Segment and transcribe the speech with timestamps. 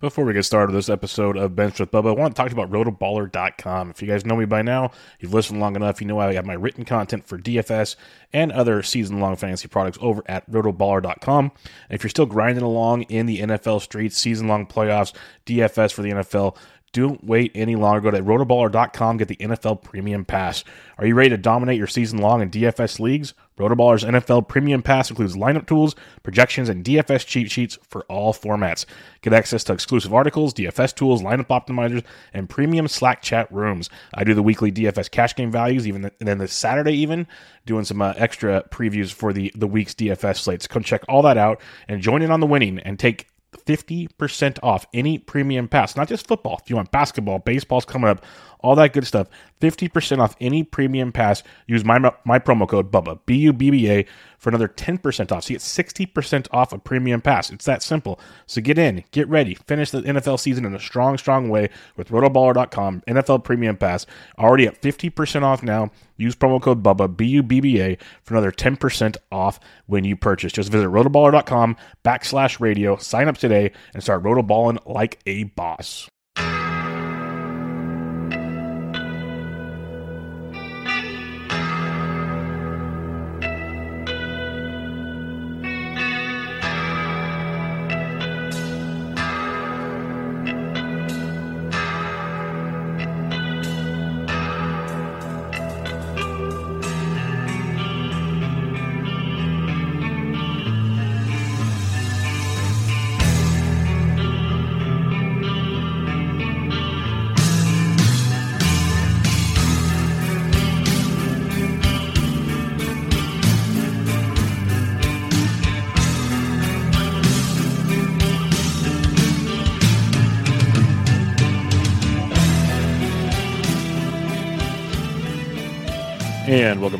[0.00, 2.52] Before we get started with this episode of Bench with Bubba, I want to talk
[2.52, 3.90] about rotoballer.com.
[3.90, 6.46] If you guys know me by now, you've listened long enough, you know I have
[6.46, 7.96] my written content for DFS
[8.32, 11.52] and other season long fantasy products over at rotoballer.com.
[11.54, 15.12] And if you're still grinding along in the NFL streets, season long playoffs,
[15.44, 16.56] DFS for the NFL,
[16.92, 18.00] don't wait any longer.
[18.00, 20.64] Go to rotoballer.com, get the NFL Premium Pass.
[20.98, 23.32] Are you ready to dominate your season long in DFS leagues?
[23.58, 28.86] Rotoballer's NFL Premium Pass includes lineup tools, projections, and DFS cheat sheets for all formats.
[29.20, 32.02] Get access to exclusive articles, DFS tools, lineup optimizers,
[32.32, 33.90] and premium Slack chat rooms.
[34.14, 37.26] I do the weekly DFS cash game values, even the, and then this Saturday, even
[37.66, 40.66] doing some uh, extra previews for the the week's DFS slates.
[40.66, 44.86] Come check all that out and join in on the winning and take 50% off
[44.94, 46.60] any premium pass, not just football.
[46.62, 48.24] If you want basketball, baseball's coming up,
[48.62, 49.28] all that good stuff.
[49.60, 51.42] 50% off any premium pass.
[51.66, 54.06] Use my my promo code BUBBA, B U B B A,
[54.38, 55.44] for another 10% off.
[55.44, 57.50] So you get 60% off a premium pass.
[57.50, 58.18] It's that simple.
[58.46, 62.08] So get in, get ready, finish the NFL season in a strong, strong way with
[62.08, 64.06] rotoballer.com, NFL Premium Pass.
[64.38, 65.90] Already at 50% off now.
[66.16, 70.16] Use promo code BUBBA, B U B B A, for another 10% off when you
[70.16, 70.52] purchase.
[70.52, 76.08] Just visit rotoballer.com backslash radio, sign up today, and start rotoballing like a boss.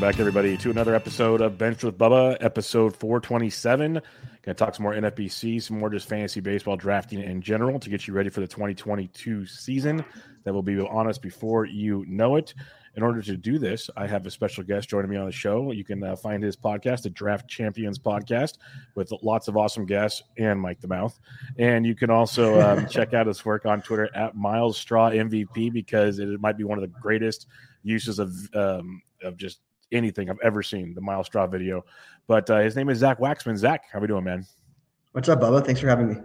[0.00, 3.92] Welcome back, everybody, to another episode of Bench with Bubba, episode 427.
[3.92, 4.02] Going
[4.46, 8.08] to talk some more NFBC, some more just fantasy baseball drafting in general to get
[8.08, 10.02] you ready for the 2022 season
[10.44, 12.54] that will be on us before you know it.
[12.96, 15.70] In order to do this, I have a special guest joining me on the show.
[15.70, 18.54] You can uh, find his podcast, the Draft Champions Podcast,
[18.94, 21.20] with lots of awesome guests and Mike the Mouth.
[21.58, 25.70] And you can also um, check out his work on Twitter at Myles Straw MVP
[25.74, 27.48] because it might be one of the greatest
[27.82, 29.60] uses of um, of just
[29.92, 30.94] anything I've ever seen.
[30.94, 31.84] The Myles Straw video,
[32.26, 33.56] but uh, his name is Zach Waxman.
[33.56, 34.46] Zach, how we doing, man?
[35.12, 35.64] What's up, Bubba?
[35.64, 36.16] Thanks for having me.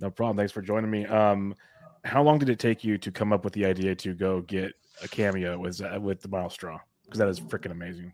[0.00, 0.36] No problem.
[0.36, 1.06] Thanks for joining me.
[1.06, 1.54] Um,
[2.04, 4.72] how long did it take you to come up with the idea to go get
[5.02, 6.78] a cameo with uh, with the Myles Straw?
[7.04, 8.12] Because that is freaking amazing.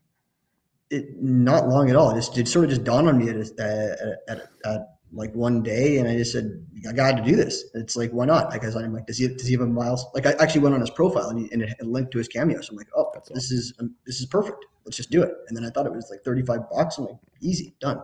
[0.91, 2.11] It not long at all.
[2.11, 5.63] It just it sort of just dawned on me at, at, at, at like one
[5.63, 7.65] day and I just said, I got to do this.
[7.75, 8.51] It's like, why not?
[8.51, 10.07] Because I'm like, does he, does he have a miles?
[10.15, 12.61] Like I actually went on his profile and, he, and it linked to his cameo.
[12.61, 13.57] So I'm like, oh, That's this awesome.
[13.57, 14.67] is, um, this is perfect.
[14.85, 15.33] Let's just do it.
[15.49, 16.99] And then I thought it was like 35 bucks.
[16.99, 18.03] I'm like, easy, done.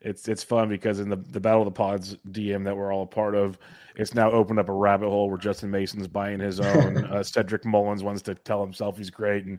[0.00, 3.04] It's, it's fun because in the, the Battle of the Pods DM that we're all
[3.04, 3.58] a part of,
[3.96, 7.04] it's now opened up a rabbit hole where Justin Mason's buying his own.
[7.12, 9.46] uh, Cedric Mullins wants to tell himself he's great.
[9.46, 9.58] And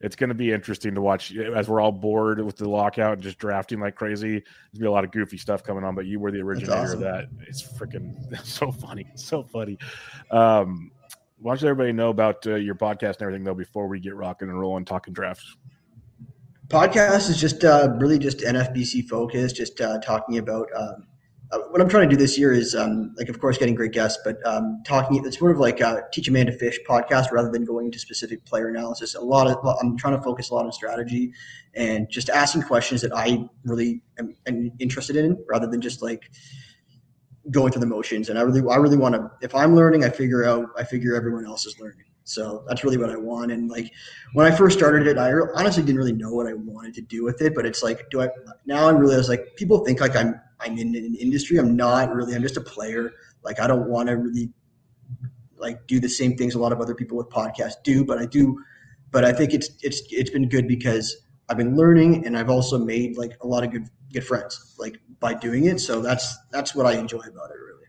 [0.00, 3.22] it's going to be interesting to watch as we're all bored with the lockout and
[3.22, 4.30] just drafting like crazy.
[4.30, 6.40] There's going to be a lot of goofy stuff coming on, but you were the
[6.40, 6.98] originator awesome.
[6.98, 7.28] of that.
[7.46, 9.06] It's freaking so funny.
[9.14, 9.78] so funny.
[10.30, 10.90] Um,
[11.38, 14.14] why don't you everybody know about uh, your podcast and everything, though, before we get
[14.14, 15.56] rocking and rolling talking drafts?
[16.68, 21.06] Podcast is just uh, really just NFBC focused, just uh, talking about um,
[21.52, 23.92] uh, what I'm trying to do this year is, um, like, of course, getting great
[23.92, 25.24] guests, but um, talking.
[25.24, 27.98] It's sort of like a teach a man to fish podcast rather than going into
[27.98, 29.14] specific player analysis.
[29.14, 31.32] A lot of I'm trying to focus a lot on strategy
[31.74, 36.30] and just asking questions that I really am, am interested in, rather than just like
[37.52, 38.28] going through the motions.
[38.28, 39.30] And I really, I really want to.
[39.40, 40.66] If I'm learning, I figure out.
[40.76, 42.06] I figure everyone else is learning.
[42.24, 43.52] So that's really what I want.
[43.52, 43.92] And like
[44.32, 47.22] when I first started it, I honestly didn't really know what I wanted to do
[47.22, 47.54] with it.
[47.54, 48.30] But it's like, do I
[48.66, 48.88] now?
[48.88, 51.58] I realize like people think like I'm I'm in an industry.
[51.58, 52.34] I'm not really.
[52.34, 53.12] I'm just a player.
[53.42, 54.50] Like I don't want to really
[55.56, 58.04] like do the same things a lot of other people with podcasts do.
[58.04, 58.58] But I do.
[59.10, 61.16] But I think it's it's it's been good because
[61.48, 64.98] I've been learning and I've also made like a lot of good good friends like
[65.20, 65.80] by doing it.
[65.80, 67.84] So that's that's what I enjoy about it really.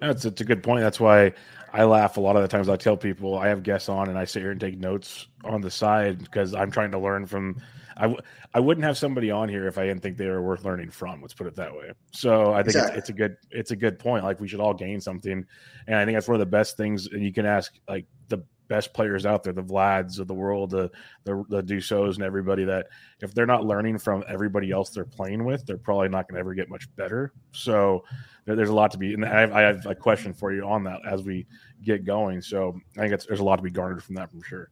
[0.00, 0.80] That's it's a good point.
[0.82, 1.32] That's why
[1.72, 2.68] I laugh a lot of the times.
[2.68, 5.60] I tell people I have guests on and I sit here and take notes on
[5.60, 7.60] the side because I'm trying to learn from.
[7.96, 8.20] I w-
[8.54, 11.20] I wouldn't have somebody on here if I didn't think they were worth learning from.
[11.22, 11.92] Let's put it that way.
[12.12, 12.98] So I think exactly.
[12.98, 14.24] it's, it's, a good it's a good point.
[14.24, 15.44] Like we should all gain something,
[15.86, 17.06] and I think that's one of the best things.
[17.06, 20.70] And you can ask like the best players out there, the Vlads of the world,
[20.70, 20.90] the
[21.24, 22.86] the, the Dussaults and everybody that
[23.20, 26.40] if they're not learning from everybody else they're playing with, they're probably not going to
[26.40, 27.32] ever get much better.
[27.52, 28.04] So
[28.44, 30.64] there, there's a lot to be, and I have, I have, a question for you
[30.64, 31.46] on that as we
[31.82, 32.40] get going.
[32.40, 34.70] So I think there's a lot to be garnered from that, for sure.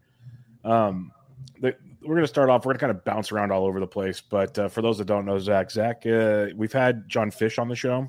[0.64, 1.12] Um,
[1.60, 1.74] the,
[2.04, 2.64] we're going to start off.
[2.64, 4.98] We're going to kind of bounce around all over the place, but uh, for those
[4.98, 8.08] that don't know, Zach, Zach, uh, we've had John Fish on the show.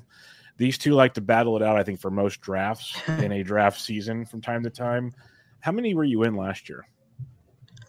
[0.58, 1.76] These two like to battle it out.
[1.76, 5.14] I think for most drafts in a draft season from time to time.
[5.60, 6.86] How many were you in last year?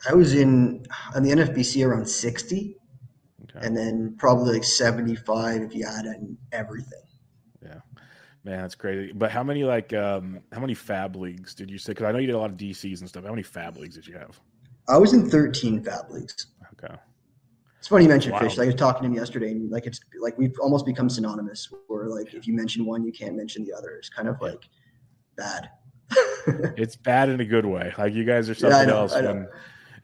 [0.10, 2.78] I was in on the NFBC around sixty,
[3.44, 3.66] okay.
[3.66, 7.02] and then probably like seventy-five if you add in everything.
[7.64, 7.80] Yeah,
[8.44, 9.12] man, that's crazy.
[9.14, 11.92] But how many like um how many fab leagues did you say?
[11.92, 13.24] Because I know you did a lot of DCs and stuff.
[13.24, 14.40] How many fab leagues did you have?
[14.88, 16.48] I was in thirteen fab leagues.
[16.74, 16.94] Okay.
[17.80, 18.40] It's funny you mentioned wow.
[18.40, 18.58] fish.
[18.58, 21.72] Like I was talking to him yesterday, and like it's like we've almost become synonymous.
[21.88, 23.92] Where like if you mention one, you can't mention the other.
[23.92, 24.68] It's kind of like
[25.36, 25.70] bad.
[26.78, 27.94] it's bad in a good way.
[27.98, 29.14] Like you guys are something yeah, know, else.
[29.14, 29.48] When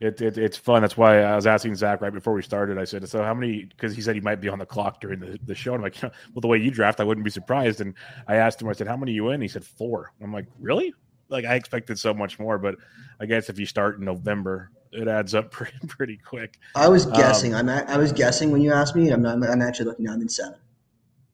[0.00, 0.82] it, it, it's fun.
[0.82, 2.78] That's why I was asking Zach right before we started.
[2.78, 5.20] I said, "So how many?" Because he said he might be on the clock during
[5.20, 5.74] the, the show.
[5.74, 7.94] And I'm like, "Well, the way you draft, I wouldn't be surprised." And
[8.26, 10.12] I asked him, I said, "How many you in?" He said four.
[10.22, 10.94] I'm like, "Really?"
[11.34, 12.76] Like I expected so much more, but
[13.20, 16.58] I guess if you start in November, it adds up pretty pretty quick.
[16.74, 17.54] I was guessing.
[17.54, 19.10] Um, I'm I was guessing when you asked me.
[19.10, 19.42] I'm not.
[19.42, 20.08] I'm actually looking.
[20.08, 20.58] I'm in seven.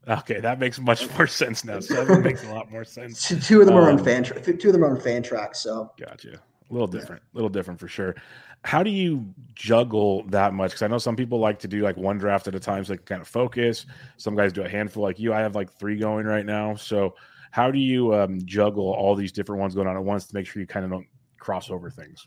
[0.09, 1.79] Okay, that makes much more sense now.
[1.79, 3.29] Seven makes a lot more sense.
[3.47, 4.25] Two of them um, are on um, fan.
[4.25, 5.57] Tra- two of them are on Fantrax.
[5.57, 6.41] So gotcha.
[6.71, 7.23] A little different.
[7.23, 7.35] A yeah.
[7.35, 8.15] little different for sure.
[8.65, 10.73] How do you juggle that much?
[10.73, 12.93] Because I know some people like to do like one draft at a time, so
[12.93, 13.87] they can kind of focus.
[14.17, 15.33] Some guys do a handful, like you.
[15.33, 16.75] I have like three going right now.
[16.75, 17.15] So
[17.51, 20.47] how do you um, juggle all these different ones going on at once to make
[20.47, 21.07] sure you kind of don't
[21.39, 22.27] cross over things?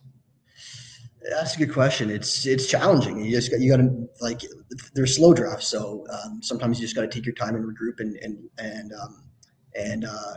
[1.30, 2.10] That's a good question.
[2.10, 3.24] It's it's challenging.
[3.24, 4.42] You just got you got to like
[4.94, 8.00] they're slow drafts, so um, sometimes you just got to take your time and regroup
[8.00, 9.24] and and and um,
[9.74, 10.36] and uh,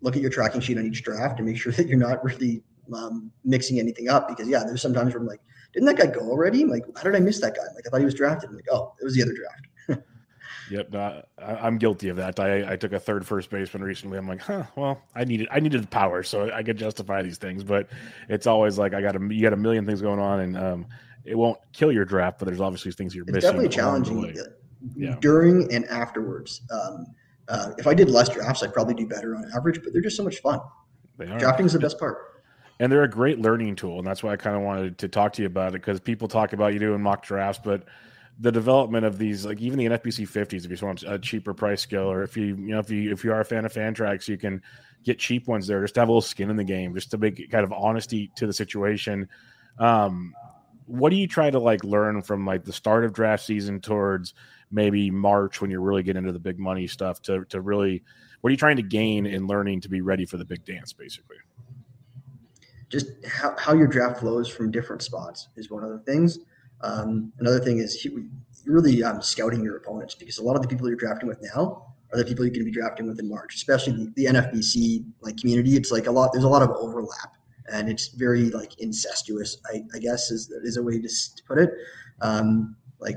[0.00, 2.64] look at your tracking sheet on each draft and make sure that you're not really
[2.92, 4.26] um, mixing anything up.
[4.26, 5.40] Because yeah, there's sometimes where I'm like,
[5.72, 6.62] didn't that guy go already?
[6.62, 7.62] I'm like, how did I miss that guy?
[7.68, 8.50] I'm like I thought he was drafted.
[8.50, 9.68] I'm like, oh, it was the other draft.
[10.70, 12.40] Yep, I, am guilty of that.
[12.40, 14.18] I, I took a third first baseman recently.
[14.18, 17.38] I'm like, huh, well, I needed I needed the power, so I could justify these
[17.38, 17.62] things.
[17.62, 17.88] But
[18.28, 20.86] it's always like I got a you got a million things going on, and um,
[21.24, 23.36] it won't kill your draft, but there's obviously things you're missing.
[23.36, 23.68] it's missing.
[23.70, 24.46] Definitely challenging.
[24.96, 25.16] Yeah.
[25.20, 26.62] During and afterwards.
[26.70, 27.06] Um,
[27.48, 29.80] uh, if I did less drafts, I'd probably do better on average.
[29.82, 30.60] But they're just so much fun.
[31.18, 32.18] Drafting is the best part
[32.78, 35.32] and they're a great learning tool and that's why i kind of wanted to talk
[35.32, 37.84] to you about it because people talk about you doing mock drafts but
[38.38, 41.80] the development of these, like even the NFBC 50s, if you want a cheaper price
[41.80, 44.28] scale, or if you, you know, if you if you are a fan of Fantrax,
[44.28, 44.62] you can
[45.04, 47.18] get cheap ones there just to have a little skin in the game, just to
[47.18, 49.28] make kind of honesty to the situation.
[49.78, 50.34] Um,
[50.86, 54.34] what do you try to like learn from like the start of draft season towards
[54.70, 58.02] maybe March when you're really getting into the big money stuff to to really
[58.40, 60.92] what are you trying to gain in learning to be ready for the big dance
[60.92, 61.36] basically?
[62.88, 66.38] Just how, how your draft flows from different spots is one of the things.
[66.82, 68.06] Um, another thing is
[68.66, 71.94] really um, scouting your opponents because a lot of the people you're drafting with now
[72.12, 75.04] are the people you're going to be drafting with in March, especially the, the NFBC
[75.20, 75.76] like community.
[75.76, 76.32] It's like a lot.
[76.32, 77.36] There's a lot of overlap,
[77.72, 79.58] and it's very like incestuous.
[79.72, 81.08] I, I guess is is a way to,
[81.46, 81.70] put it.
[82.20, 83.16] Um, like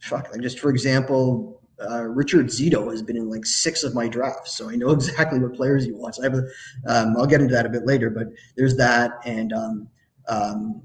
[0.00, 4.08] fuck, like just for example, uh, Richard Zito has been in like six of my
[4.08, 6.18] drafts, so I know exactly what players he wants.
[6.18, 6.46] I have a,
[6.86, 9.88] um, I'll get into that a bit later, but there's that, and um,
[10.28, 10.82] um,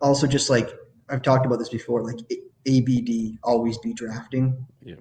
[0.00, 0.70] also just like
[1.10, 2.18] I've talked about this before, like
[2.66, 4.66] ABD always be drafting.
[4.82, 4.96] Yeah.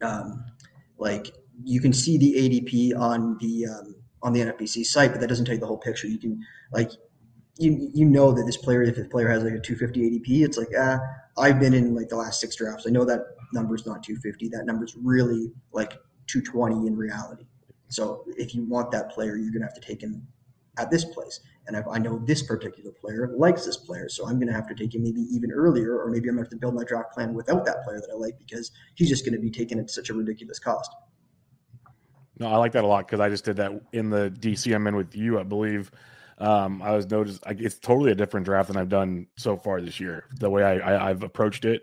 [0.00, 0.44] Um,
[0.98, 1.32] like
[1.64, 5.44] you can see the ADP on the um, on the NFBC site, but that doesn't
[5.44, 6.06] tell you the whole picture.
[6.06, 6.40] You can
[6.72, 6.90] like
[7.58, 10.58] you you know that this player, if a player has like a 250 ADP, it's
[10.58, 10.98] like ah,
[11.36, 12.86] I've been in like the last six drafts.
[12.86, 13.20] I know that
[13.52, 14.48] number's not 250.
[14.50, 15.92] That number's really like
[16.28, 17.46] 220 in reality.
[17.88, 20.26] So if you want that player, you're going to have to take him
[20.78, 21.40] at this place.
[21.66, 24.74] And I know this particular player likes this player, so I'm going to have to
[24.74, 27.12] take him maybe even earlier, or maybe I'm going to have to build my draft
[27.12, 29.88] plan without that player that I like because he's just going to be taken at
[29.88, 30.90] such a ridiculous cost.
[32.38, 34.86] No, I like that a lot because I just did that in the DC I'm
[34.88, 35.92] in with you, I believe.
[36.38, 40.00] Um, I was noticed it's totally a different draft than I've done so far this
[40.00, 40.24] year.
[40.40, 41.82] The way I, I I've approached it,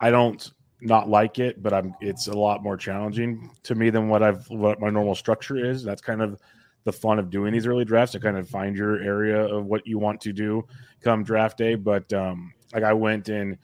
[0.00, 0.48] I don't
[0.80, 4.48] not like it, but I'm it's a lot more challenging to me than what I've
[4.50, 5.82] what my normal structure is.
[5.82, 6.38] That's kind of
[6.86, 9.84] the fun of doing these early drafts to kind of find your area of what
[9.86, 10.64] you want to do
[11.02, 11.74] come draft day.
[11.74, 13.58] But um, like I went in,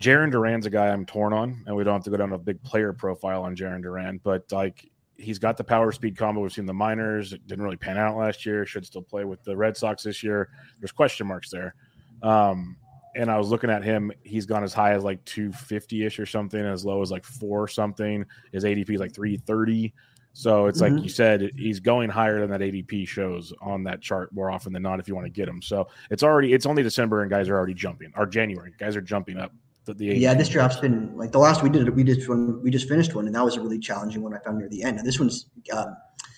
[0.00, 2.38] Jarren Duran's a guy I'm torn on, and we don't have to go down a
[2.38, 6.42] big player profile on Jarren Duran, but like he's got the power speed combo.
[6.42, 7.32] We've seen the minors.
[7.32, 8.66] It didn't really pan out last year.
[8.66, 10.50] Should still play with the Red Sox this year.
[10.80, 11.74] There's question marks there.
[12.22, 12.76] Um,
[13.14, 14.12] and I was looking at him.
[14.24, 17.66] He's gone as high as like 250 ish or something, as low as like four
[17.68, 18.26] something.
[18.52, 19.94] His ADP is like 330.
[20.36, 20.96] So it's mm-hmm.
[20.96, 24.70] like you said, he's going higher than that ADP shows on that chart more often
[24.70, 25.62] than not if you want to get him.
[25.62, 28.12] So it's already it's only December and guys are already jumping.
[28.14, 29.50] Or January, guys are jumping up.
[29.86, 31.88] The, the yeah, this draft's been like the last we did.
[31.88, 34.38] We just one we just finished one, and that was a really challenging one I
[34.40, 34.98] found near the end.
[34.98, 35.96] And this one's um,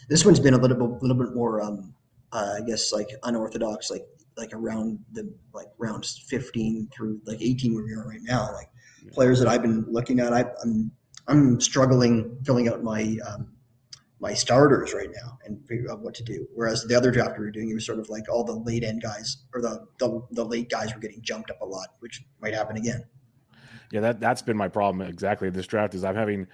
[0.09, 1.93] this one's been a little bit little bit more um,
[2.31, 7.75] uh, I guess like unorthodox, like like around the like rounds 15 through like 18
[7.75, 8.49] where we are right now.
[8.53, 8.71] Like
[9.11, 10.93] players that I've been looking at, I, I'm
[11.27, 13.49] I'm struggling filling out my um,
[14.21, 16.47] my starters right now and figure out what to do.
[16.55, 18.83] Whereas the other draft we were doing, it was sort of like all the late
[18.83, 22.25] end guys or the, the, the late guys were getting jumped up a lot, which
[22.41, 23.05] might happen again.
[23.91, 25.49] Yeah, that that's been my problem exactly.
[25.51, 26.47] This draft is I'm having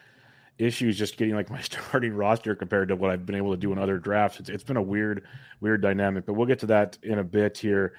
[0.59, 3.73] issues just getting like my starting roster compared to what I've been able to do
[3.73, 4.41] in other drafts.
[4.41, 5.25] It's, it's been a weird,
[5.61, 7.95] weird dynamic, but we'll get to that in a bit here.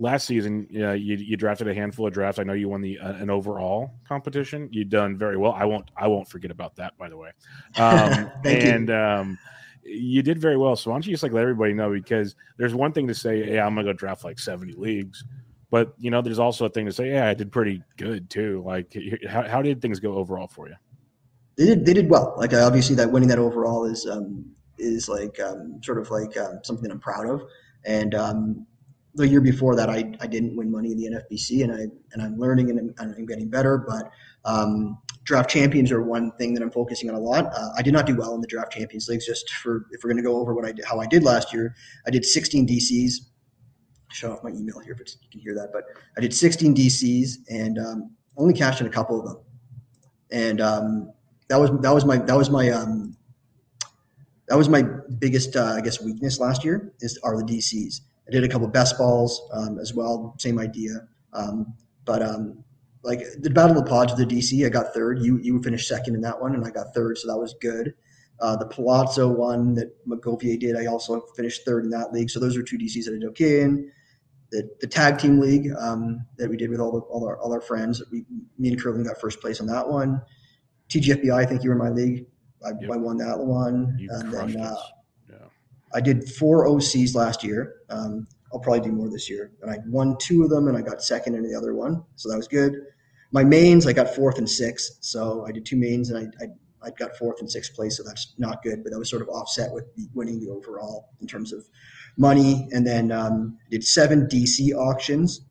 [0.00, 2.38] Last season, you, you drafted a handful of drafts.
[2.38, 4.68] I know you won the uh, an overall competition.
[4.72, 5.52] You've done very well.
[5.52, 6.96] I won't I won't forget about that.
[6.98, 7.30] By the way,
[7.76, 8.94] um, and you.
[8.94, 9.38] Um,
[9.82, 10.76] you did very well.
[10.76, 13.42] So why don't you just like let everybody know because there's one thing to say,
[13.42, 15.24] hey, I'm gonna go draft like 70 leagues,
[15.70, 18.62] but you know, there's also a thing to say, yeah, I did pretty good too.
[18.64, 18.94] Like,
[19.28, 20.76] how, how did things go overall for you?
[21.60, 22.34] they did they did well.
[22.38, 24.44] Like obviously that winning that overall is um,
[24.78, 27.42] is like um, sort of like um, something I'm proud of.
[27.84, 28.66] And um,
[29.14, 32.22] the year before that, I, I didn't win money in the NFBC, and I and
[32.22, 33.78] I'm learning and I'm, I'm getting better.
[33.78, 34.10] But
[34.44, 37.46] um, draft champions are one thing that I'm focusing on a lot.
[37.46, 39.26] Uh, I did not do well in the draft champions leagues.
[39.26, 41.52] Just for if we're going to go over what I did, how I did last
[41.52, 41.74] year,
[42.06, 43.12] I did 16 DCs.
[44.12, 45.70] Show off my email here, but you can hear that.
[45.72, 45.84] But
[46.16, 49.38] I did 16 DCs and um, only cashed in a couple of them.
[50.32, 51.12] And um,
[51.48, 53.16] that was that was my that was my um,
[54.48, 54.82] that was my
[55.18, 58.00] biggest uh, I guess weakness last year is are the DCs.
[58.30, 61.08] I did a couple best balls um, as well, same idea.
[61.32, 62.62] Um, but um,
[63.02, 65.18] like the battle of the pods with the DC, I got third.
[65.20, 67.94] You you finished second in that one, and I got third, so that was good.
[68.40, 72.30] Uh, the Palazzo one that McGovier did, I also finished third in that league.
[72.30, 73.90] So those are two DCs that I did okay in.
[74.50, 77.52] The, the tag team league um, that we did with all the, all our all
[77.52, 78.24] our friends, we,
[78.58, 80.22] me and Curling got first place on that one.
[80.88, 82.26] TGFBI, I think you were in my league.
[82.64, 82.90] I, yep.
[82.92, 83.96] I won that one.
[83.98, 84.76] You and then uh,
[85.28, 85.36] yeah.
[85.94, 87.79] I did four OCs last year.
[87.90, 89.52] Um, I'll probably do more this year.
[89.62, 92.02] And I won two of them and I got second in the other one.
[92.16, 92.74] So that was good.
[93.32, 94.98] My mains, I got fourth and sixth.
[95.00, 97.96] So I did two mains and I, I, I got fourth and sixth place.
[97.96, 101.26] So that's not good, but that was sort of offset with winning the overall in
[101.26, 101.64] terms of
[102.16, 102.68] money.
[102.72, 105.42] And then um, did seven DC auctions.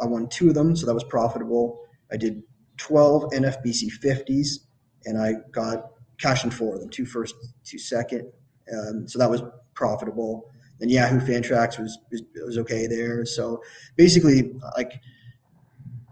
[0.00, 0.76] I won two of them.
[0.76, 1.80] So that was profitable.
[2.12, 2.42] I did
[2.76, 4.60] 12 NFBC 50s
[5.06, 7.34] and I got cash in four of them, two first,
[7.64, 8.30] two second.
[8.72, 9.42] Um, so that was
[9.74, 10.50] profitable.
[10.80, 13.24] And Yahoo Fantrax was, was was okay there.
[13.24, 13.62] So
[13.96, 15.00] basically, like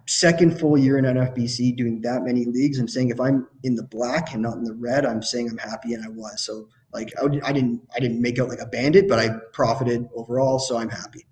[0.06, 3.82] second full year in NFBC doing that many leagues, I'm saying if I'm in the
[3.82, 6.42] black and not in the red, I'm saying I'm happy, and I was.
[6.42, 9.30] So like I, would, I didn't I didn't make out like a bandit, but I
[9.52, 11.26] profited overall, so I'm happy.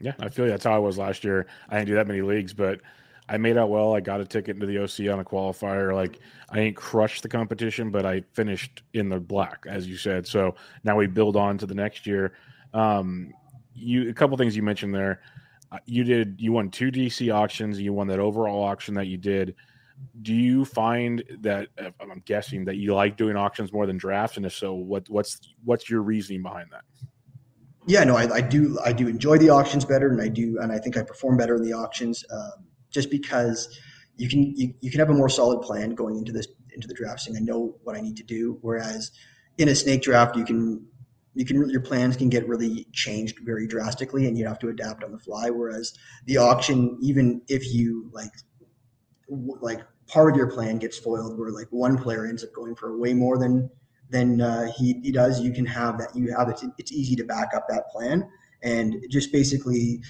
[0.00, 1.46] Yeah, I feel that's how I was last year.
[1.68, 2.80] I didn't do that many leagues, but
[3.28, 3.94] I made out well.
[3.94, 5.94] I got a ticket into the OC on a qualifier.
[5.94, 6.18] Like
[6.50, 10.26] I ain't crushed the competition, but I finished in the black, as you said.
[10.26, 10.54] So
[10.84, 12.32] now we build on to the next year.
[12.74, 13.32] Um,
[13.74, 15.20] you a couple things you mentioned there.
[15.70, 17.80] Uh, you did you won two DC auctions.
[17.80, 19.54] You won that overall auction that you did.
[20.22, 21.68] Do you find that
[22.00, 24.36] I'm guessing that you like doing auctions more than drafts?
[24.36, 26.84] And if so, what what's what's your reasoning behind that?
[27.86, 28.78] Yeah, no, I, I do.
[28.84, 31.56] I do enjoy the auctions better, and I do, and I think I perform better
[31.56, 32.24] in the auctions.
[32.30, 33.78] Um, just because
[34.16, 36.94] you can you, you can have a more solid plan going into this into the
[36.94, 38.58] draft saying I know what I need to do.
[38.60, 39.10] Whereas
[39.56, 40.86] in a snake draft, you can
[41.38, 45.04] you can your plans can get really changed very drastically, and you have to adapt
[45.04, 45.50] on the fly.
[45.50, 48.32] Whereas the auction, even if you like
[49.28, 52.98] like part of your plan gets foiled, where like one player ends up going for
[52.98, 53.70] way more than
[54.10, 56.08] than uh, he, he does, you can have that.
[56.16, 56.60] You have it.
[56.76, 58.28] It's easy to back up that plan
[58.62, 60.02] and just basically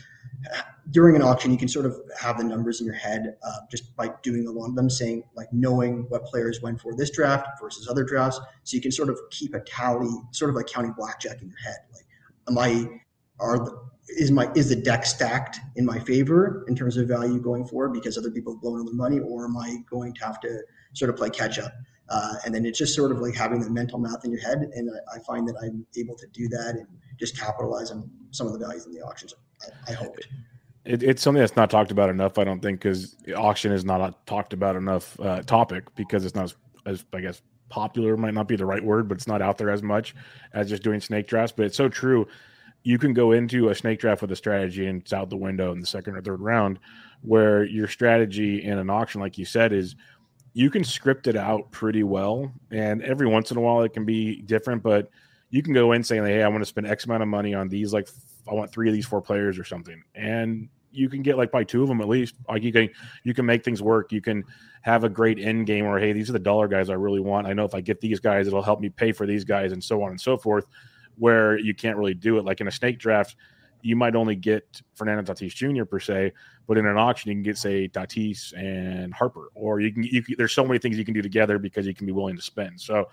[0.90, 3.94] during an auction, you can sort of have the numbers in your head uh, just
[3.96, 7.48] by doing a lot of them, saying like knowing what players went for this draft
[7.60, 8.40] versus other drafts.
[8.64, 11.58] So you can sort of keep a tally, sort of like counting blackjack in your
[11.58, 11.78] head.
[11.92, 12.06] Like,
[12.48, 13.00] am I
[13.40, 13.78] are the,
[14.08, 17.92] is my is the deck stacked in my favor in terms of value going forward
[17.92, 20.60] because other people have blown all their money, or am I going to have to
[20.94, 21.72] sort of play catch up?
[22.08, 24.70] Uh, and then it's just sort of like having the mental math in your head,
[24.74, 26.86] and I, I find that I'm able to do that and
[27.20, 29.34] just capitalize on some of the values in the auctions.
[29.88, 30.16] I, hope.
[30.84, 34.00] It, it's something that's not talked about enough, I don't think, because auction is not
[34.00, 36.54] a talked about enough uh, topic because it's not as,
[36.86, 39.70] as, I guess, popular might not be the right word, but it's not out there
[39.70, 40.14] as much
[40.54, 41.52] as just doing snake drafts.
[41.56, 42.26] But it's so true.
[42.82, 45.72] You can go into a snake draft with a strategy and it's out the window
[45.72, 46.78] in the second or third round,
[47.22, 49.96] where your strategy in an auction, like you said, is
[50.54, 52.50] you can script it out pretty well.
[52.70, 55.10] And every once in a while, it can be different, but
[55.50, 57.68] you can go in saying, "Hey, I want to spend X amount of money on
[57.68, 57.92] these.
[57.92, 58.08] Like,
[58.48, 61.64] I want three of these four players or something," and you can get like by
[61.64, 62.34] two of them at least.
[62.48, 62.88] Like you can
[63.24, 64.12] you can make things work.
[64.12, 64.44] You can
[64.82, 67.46] have a great end game where hey, these are the dollar guys I really want.
[67.46, 69.82] I know if I get these guys, it'll help me pay for these guys, and
[69.82, 70.66] so on and so forth.
[71.16, 73.36] Where you can't really do it, like in a snake draft,
[73.82, 75.84] you might only get Fernando Tatis Jr.
[75.84, 76.32] per se,
[76.66, 80.22] but in an auction you can get say Tatis and Harper, or you can, you
[80.36, 82.80] there's so many things you can do together because you can be willing to spend.
[82.80, 83.08] So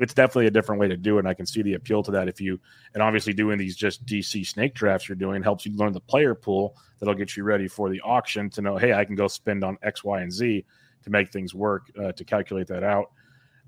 [0.00, 1.20] it's definitely a different way to do it.
[1.20, 2.26] And I can see the appeal to that.
[2.26, 2.58] If you,
[2.94, 6.34] and obviously doing these just DC snake drafts you're doing helps you learn the player
[6.34, 9.62] pool that'll get you ready for the auction to know, hey, I can go spend
[9.62, 10.64] on X, Y, and Z
[11.02, 13.10] to make things work uh, to calculate that out.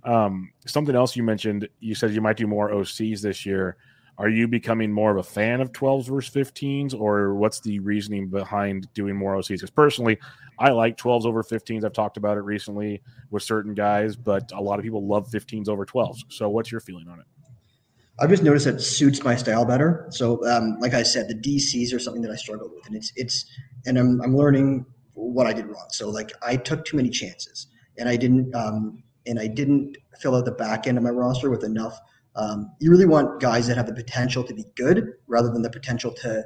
[0.04, 3.76] Um, something else you mentioned, you said you might do more OCs this year.
[4.19, 8.28] Are you becoming more of a fan of 12s versus 15s, or what's the reasoning
[8.28, 9.49] behind doing more OCs?
[9.49, 10.19] Because personally,
[10.59, 11.85] I like 12s over 15s.
[11.85, 15.69] I've talked about it recently with certain guys, but a lot of people love 15s
[15.69, 16.25] over 12s.
[16.28, 17.26] So, what's your feeling on it?
[18.21, 20.07] I've just noticed that it suits my style better.
[20.11, 23.12] So, um, like I said, the DCs are something that I struggled with, and it's
[23.16, 23.47] it's,
[23.87, 25.87] and I'm I'm learning what I did wrong.
[25.88, 30.36] So, like I took too many chances, and I didn't um, and I didn't fill
[30.36, 31.99] out the back end of my roster with enough
[32.34, 35.71] um, you really want guys that have the potential to be good rather than the
[35.71, 36.45] potential to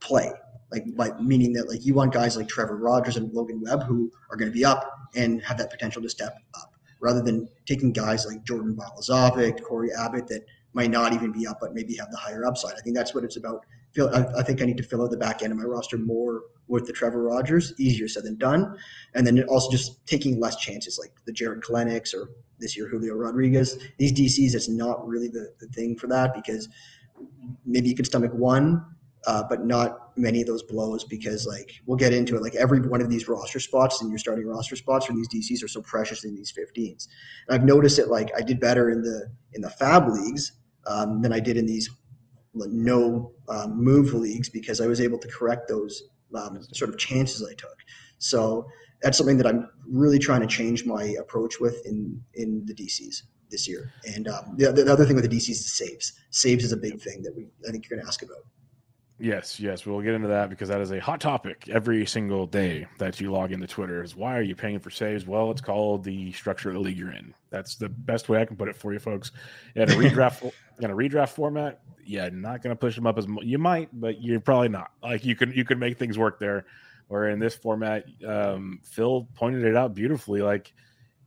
[0.00, 0.30] play.
[0.72, 4.10] Like, like meaning that like you want guys like Trevor Rogers and Logan Webb who
[4.30, 7.92] are going to be up and have that potential to step up, rather than taking
[7.92, 12.10] guys like Jordan Balazovic, Cory Abbott that might not even be up but maybe have
[12.10, 12.74] the higher upside.
[12.74, 13.64] I think that's what it's about.
[13.98, 16.42] I, I think I need to fill out the back end of my roster more
[16.66, 17.72] with the Trevor Rogers.
[17.78, 18.76] Easier said than done,
[19.14, 23.14] and then also just taking less chances like the Jarred Kelenics or this year Julio
[23.14, 23.78] Rodriguez.
[23.98, 26.68] These DCs, it's not really the, the thing for that because
[27.64, 28.84] maybe you could stomach one,
[29.26, 32.42] uh, but not many of those blows because like we'll get into it.
[32.42, 35.64] Like every one of these roster spots and your starting roster spots for these DCs
[35.64, 37.08] are so precious in these 15s.
[37.48, 40.52] And I've noticed it like I did better in the in the Fab leagues
[40.86, 41.88] um, than I did in these
[42.54, 46.02] no um, move leagues because I was able to correct those
[46.34, 47.76] um, sort of chances I took.
[48.18, 48.66] So
[49.02, 53.22] that's something that I'm really trying to change my approach with in in the DCs
[53.50, 53.92] this year.
[54.14, 56.12] And um, the, the other thing with the DCs is saves.
[56.30, 58.38] Saves is a big thing that we I think you're going to ask about.
[59.20, 62.88] Yes, yes, we'll get into that because that is a hot topic every single day
[62.98, 64.02] that you log into Twitter.
[64.02, 65.24] Is why are you paying for saves?
[65.24, 67.32] Well, it's called the structure of the league you're in.
[67.50, 69.30] That's the best way I can put it for you, folks.
[69.76, 73.26] In a redraft, in a redraft format, yeah, not going to push them up as
[73.42, 74.92] you might, but you're probably not.
[75.02, 76.66] Like you can you can make things work there.
[77.08, 80.40] Where in this format, um, Phil pointed it out beautifully.
[80.40, 80.72] Like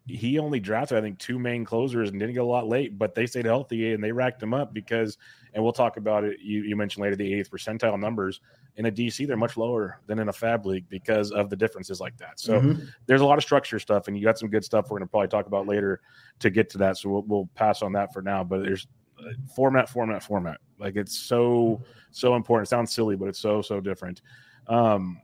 [0.07, 3.13] he only drafted, I think, two main closers and didn't get a lot late, but
[3.13, 5.17] they stayed healthy and they racked them up because,
[5.53, 6.39] and we'll talk about it.
[6.39, 8.39] You, you mentioned later the 80th percentile numbers
[8.77, 11.99] in a DC, they're much lower than in a Fab league because of the differences
[11.99, 12.39] like that.
[12.39, 12.85] So mm-hmm.
[13.05, 15.11] there's a lot of structure stuff, and you got some good stuff we're going to
[15.11, 15.99] probably talk about later
[16.39, 16.97] to get to that.
[16.97, 18.43] So we'll, we'll pass on that for now.
[18.43, 18.87] But there's
[19.55, 20.57] format, format, format.
[20.79, 22.67] Like it's so so important.
[22.67, 24.21] It sounds silly, but it's so so different.
[24.67, 25.21] Um,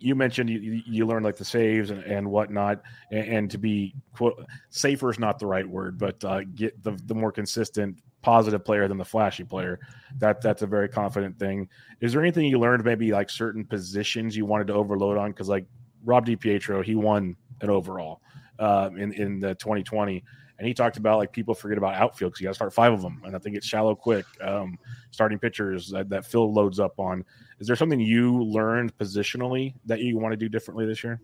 [0.00, 3.94] you mentioned you, you learned like the saves and, and whatnot, and, and, to be
[4.14, 8.64] quote safer is not the right word, but uh, get the, the more consistent positive
[8.64, 9.80] player than the flashy player.
[10.18, 11.68] That that's a very confident thing.
[12.00, 15.30] Is there anything you learned maybe like certain positions you wanted to overload on?
[15.30, 15.66] Because like
[16.04, 18.20] Rob DiPietro, he won an overall
[18.58, 20.22] uh, in in the 2020.
[20.58, 22.92] And he talked about like people forget about outfield because you got to start five
[22.92, 24.26] of them, and I think it's shallow quick.
[24.40, 24.76] Um,
[25.10, 27.24] starting pitchers that, that Phil loads up on.
[27.60, 31.20] Is there something you learned positionally that you want to do differently this year?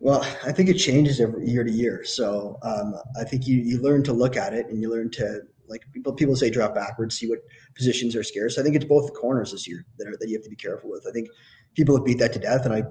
[0.00, 2.04] Well, I think it changes every year to year.
[2.04, 5.42] So um, I think you you learn to look at it and you learn to
[5.68, 7.38] like people people say drop backwards, see what
[7.76, 8.58] positions are scarce.
[8.58, 10.56] I think it's both the corners this year that are, that you have to be
[10.56, 11.06] careful with.
[11.08, 11.28] I think
[11.74, 12.82] people have beat that to death, and I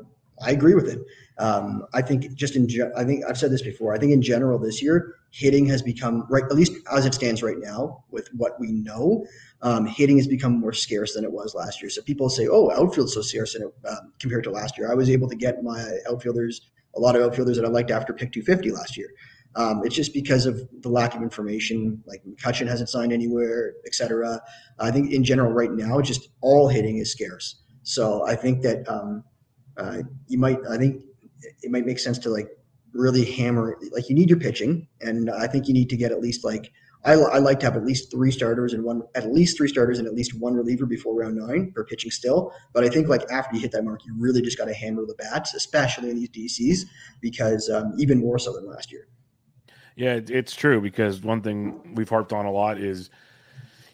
[0.42, 1.00] I agree with it.
[1.38, 3.94] Um, I think just in, ge- I think I've said this before.
[3.94, 7.42] I think in general this year, hitting has become right, at least as it stands
[7.42, 9.26] right now, with what we know,
[9.62, 11.90] um, hitting has become more scarce than it was last year.
[11.90, 15.10] So people say, "Oh, outfield's so scarce it, um, compared to last year." I was
[15.10, 18.72] able to get my outfielders, a lot of outfielders that I liked after pick 250
[18.72, 19.10] last year.
[19.56, 22.04] Um, it's just because of the lack of information.
[22.06, 24.42] Like McCutchen hasn't signed anywhere, etc.
[24.80, 27.62] I think in general right now, just all hitting is scarce.
[27.84, 29.24] So I think that um,
[29.80, 30.60] uh, you might.
[30.70, 31.04] I think
[31.62, 32.50] it might make sense to like
[32.94, 33.78] really hammer.
[33.92, 36.72] Like you need your pitching, and I think you need to get at least like
[37.06, 40.00] I, I like to have at least three starters and one at least three starters
[40.00, 42.52] and at least one reliever before round nine for pitching still.
[42.74, 45.06] But I think like after you hit that mark, you really just got to hammer
[45.06, 46.88] the bats, especially in these DCs,
[47.22, 49.08] because um, even more so than last year.
[49.96, 53.10] Yeah, it's true because one thing we've harped on a lot is,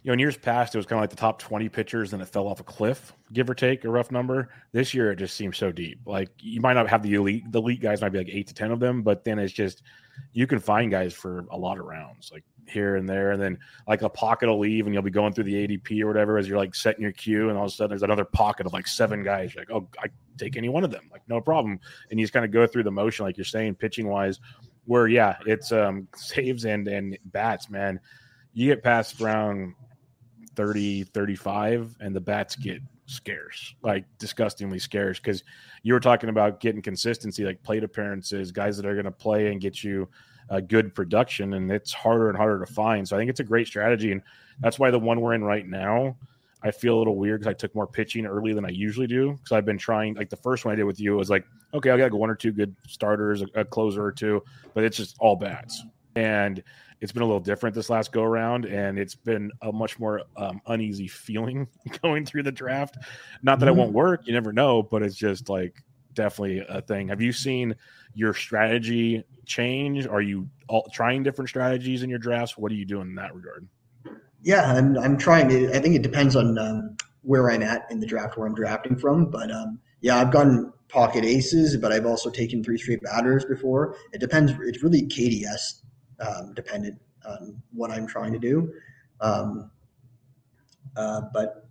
[0.05, 2.21] you know, in years past it was kind of like the top twenty pitchers, and
[2.21, 4.49] it fell off a cliff, give or take a rough number.
[4.71, 5.99] This year it just seems so deep.
[6.05, 8.53] Like you might not have the elite, the elite guys might be like eight to
[8.53, 9.81] ten of them, but then it's just
[10.31, 12.29] you can find guys for a lot of rounds.
[12.31, 15.33] Like here and there, and then like a pocket will leave, and you'll be going
[15.33, 17.73] through the ADP or whatever as you're like setting your queue, and all of a
[17.73, 19.55] sudden there's another pocket of like seven guys.
[19.55, 21.79] You're like, oh, I take any one of them, like no problem.
[22.11, 24.39] And you just kind of go through the motion, like you're saying, pitching wise,
[24.85, 27.99] where yeah, it's um saves and and bats, man.
[28.53, 29.73] You get past round
[30.55, 32.63] 30, 35, and the bats mm-hmm.
[32.63, 35.19] get scarce, like disgustingly scarce.
[35.19, 35.43] Because
[35.83, 39.51] you were talking about getting consistency, like plate appearances, guys that are going to play
[39.51, 40.07] and get you
[40.49, 43.07] a good production, and it's harder and harder to find.
[43.07, 44.21] So I think it's a great strategy, and
[44.59, 46.15] that's why the one we're in right now.
[46.63, 49.33] I feel a little weird because I took more pitching early than I usually do.
[49.33, 51.91] Because I've been trying, like the first one I did with you was like, okay,
[51.91, 55.15] I got one or two good starters, a, a closer or two, but it's just
[55.19, 55.83] all bats.
[56.15, 56.63] And
[57.01, 60.23] it's been a little different this last go around, and it's been a much more
[60.37, 61.67] um, uneasy feeling
[62.01, 62.97] going through the draft.
[63.43, 63.77] Not that mm-hmm.
[63.77, 67.09] it won't work, you never know, but it's just like definitely a thing.
[67.09, 67.75] Have you seen
[68.13, 70.07] your strategy change?
[70.07, 72.57] Are you all, trying different strategies in your drafts?
[72.57, 73.67] What are you doing in that regard?
[74.41, 75.75] Yeah, I'm, I'm trying to.
[75.75, 78.95] I think it depends on um, where I'm at in the draft, where I'm drafting
[78.95, 79.29] from.
[79.29, 83.95] But um, yeah, I've gone pocket aces, but I've also taken three straight batters before.
[84.13, 84.53] It depends.
[84.61, 85.81] It's really KDS
[86.19, 88.73] um, dependent on what I'm trying to do.
[89.21, 89.71] Um,
[90.95, 91.67] uh, but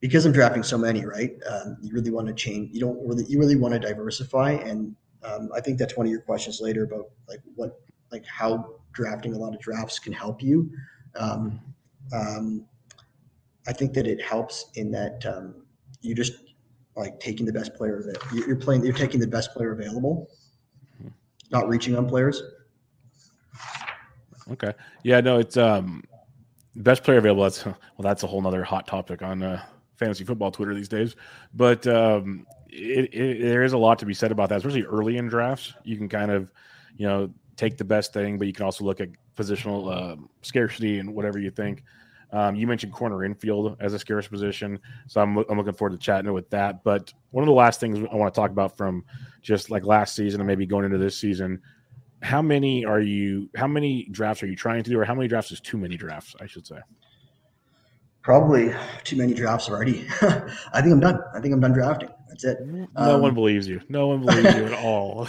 [0.00, 1.32] because I'm drafting so many, right?
[1.48, 2.70] Um, you really want to change.
[2.72, 3.24] You don't really.
[3.24, 6.84] You really want to diversify, and um, I think that's one of your questions later
[6.84, 10.70] about like what, like how drafting a lot of drafts can help you.
[11.16, 11.60] Um,
[12.12, 12.66] um,
[13.66, 15.24] I think that it helps in that
[16.00, 16.32] you just
[16.96, 18.84] like taking the best player that you're playing.
[18.84, 20.28] You're taking the best player available,
[21.50, 22.42] not reaching on players.
[24.52, 24.72] Okay.
[25.02, 25.20] Yeah.
[25.20, 25.38] No.
[25.38, 26.02] It's um
[26.76, 27.42] best player available.
[27.42, 27.76] That's well.
[28.00, 29.62] That's a whole nother hot topic on uh,
[29.96, 31.16] fantasy football Twitter these days.
[31.54, 35.16] But um, it, it, there is a lot to be said about that, especially early
[35.16, 35.74] in drafts.
[35.84, 36.50] You can kind of,
[36.96, 40.98] you know, take the best thing, but you can also look at positional uh, scarcity
[40.98, 41.84] and whatever you think.
[42.32, 46.04] Um, you mentioned corner infield as a scarce position, so I'm, I'm looking forward to
[46.04, 46.84] chatting with that.
[46.84, 49.04] But one of the last things I want to talk about from
[49.42, 51.60] just like last season and maybe going into this season
[52.22, 55.28] how many are you how many drafts are you trying to do or how many
[55.28, 56.78] drafts is too many drafts i should say?
[58.22, 60.06] Probably too many drafts already.
[60.20, 61.20] I think i'm done.
[61.34, 62.10] I think i'm done drafting.
[62.28, 62.58] That's it.
[62.60, 63.80] No um, one believes you.
[63.88, 65.28] No one believes you at all.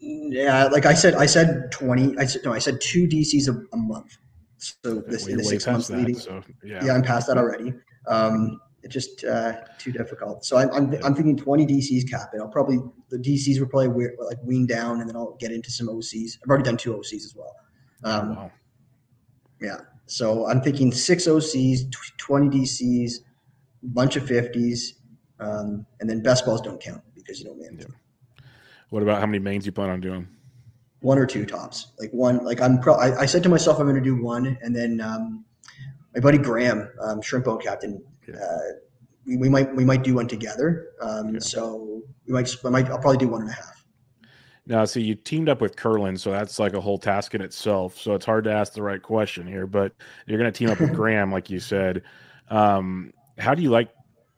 [0.00, 3.62] Yeah like i said i said 20 i said no i said two dcs a,
[3.72, 4.18] a month.
[4.58, 6.18] So this in the six months that, leading.
[6.18, 6.84] so, yeah.
[6.84, 7.72] yeah i'm past that already.
[8.08, 10.44] Um it's just uh, too difficult.
[10.44, 12.40] So I'm, I'm, I'm, thinking 20 DCs cap it.
[12.40, 12.78] I'll probably
[13.10, 16.38] the DCs will probably wear, like wean down, and then I'll get into some OCs.
[16.42, 17.56] I've already done two OCs as well.
[18.04, 18.52] Um, wow.
[19.60, 19.78] Yeah.
[20.06, 23.12] So I'm thinking six OCs, 20 DCs,
[23.82, 24.92] bunch of 50s,
[25.40, 27.86] um, and then best balls don't count because you don't manage yeah.
[27.86, 27.96] them.
[28.90, 30.28] What about how many mains you plan on doing?
[31.00, 31.88] One or two tops.
[31.98, 32.44] Like one.
[32.44, 32.78] Like I'm.
[32.78, 35.44] Pro- I, I said to myself I'm going to do one, and then um,
[36.14, 38.36] my buddy Graham, um, shrimp boat captain, yeah.
[38.36, 38.58] uh,
[39.26, 40.92] we, we might we might do one together.
[41.00, 41.40] Um, yeah.
[41.40, 43.84] So we might, I might I'll probably do one and a half.
[44.68, 47.96] Now, see, you teamed up with Curlin, so that's like a whole task in itself.
[47.96, 49.92] So it's hard to ask the right question here, but
[50.26, 52.02] you're going to team up with Graham, like you said.
[52.48, 53.90] Um, how do you like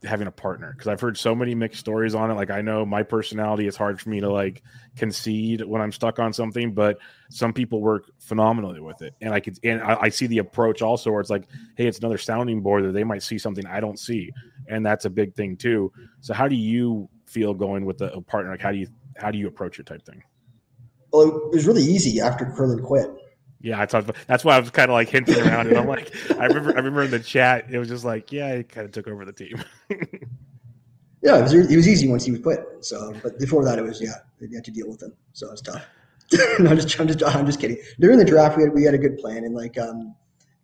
[0.05, 2.35] having a partner because I've heard so many mixed stories on it.
[2.35, 4.63] Like I know my personality is hard for me to like
[4.97, 6.99] concede when I'm stuck on something, but
[7.31, 9.15] some people work phenomenally with it.
[9.21, 11.99] And I could and I, I, see the approach also where it's like, hey, it's
[11.99, 14.31] another sounding board that they might see something I don't see.
[14.69, 15.93] And that's a big thing too.
[16.21, 18.53] So how do you feel going with a, a partner?
[18.53, 20.23] Like how do you how do you approach it type thing?
[21.13, 23.11] Well, it was really easy after Curlin quit.
[23.61, 24.09] Yeah, I talked.
[24.09, 25.77] About, that's why I was kind of like hinting around it.
[25.77, 28.63] I'm like, I remember, I remember in the chat, it was just like, yeah, he
[28.63, 29.63] kind of took over the team.
[31.23, 32.65] Yeah, it was, it was easy once he was quit.
[32.81, 35.13] So, but before that, it was yeah, you had to deal with him.
[35.33, 35.85] So it was tough.
[36.61, 37.79] no, I'm just, I'm just, I'm just kidding.
[37.99, 40.15] During the draft, we had, we had a good plan, and like, um,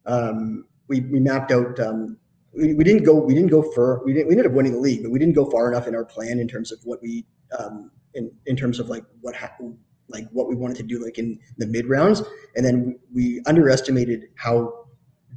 [0.06, 1.80] um, we, we mapped out.
[1.80, 2.18] Um,
[2.52, 4.78] we, we didn't go, we didn't go for, we didn't, we ended up winning the
[4.78, 7.26] league, but we didn't go far enough in our plan in terms of what we,
[7.58, 9.76] um, in in terms of like what happened,
[10.08, 12.22] like what we wanted to do, like in the mid rounds,
[12.56, 14.72] and then we underestimated how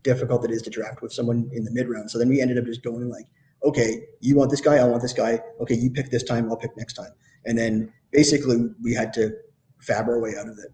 [0.04, 2.12] difficult it is to draft with someone in the mid round.
[2.12, 3.26] So then we ended up just going like,
[3.64, 5.42] okay, you want this guy, I want this guy.
[5.62, 7.12] Okay, you pick this time, I'll pick next time,
[7.46, 9.32] and then basically we had to
[9.80, 10.72] fab our way out of it.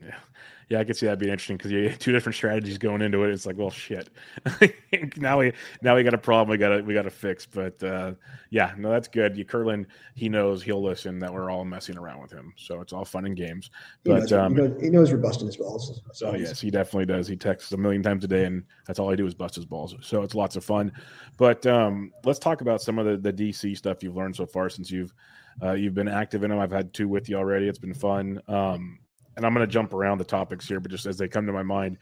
[0.00, 0.18] Yeah,
[0.68, 3.22] yeah, I could see that being interesting because you have two different strategies going into
[3.22, 3.30] it.
[3.30, 4.10] It's like, well, shit.
[5.16, 6.50] now we now we got a problem.
[6.50, 7.46] We got to we got to fix.
[7.46, 8.14] But uh,
[8.50, 9.36] yeah, no, that's good.
[9.36, 12.92] You Curlin, he knows he'll listen that we're all messing around with him, so it's
[12.92, 13.70] all fun and games.
[14.02, 16.00] He But knows, um, he, knows, he knows we're busting his balls.
[16.12, 17.28] So Oh yes, he definitely does.
[17.28, 19.66] He texts a million times a day, and that's all I do is bust his
[19.66, 19.94] balls.
[20.00, 20.90] So it's lots of fun.
[21.36, 24.68] But um, let's talk about some of the, the DC stuff you've learned so far
[24.68, 25.14] since you've
[25.62, 26.58] uh, you've been active in them.
[26.58, 27.68] I've had two with you already.
[27.68, 28.42] It's been fun.
[28.48, 28.98] Um,
[29.36, 31.52] and I'm going to jump around the topics here, but just as they come to
[31.52, 31.98] my mind,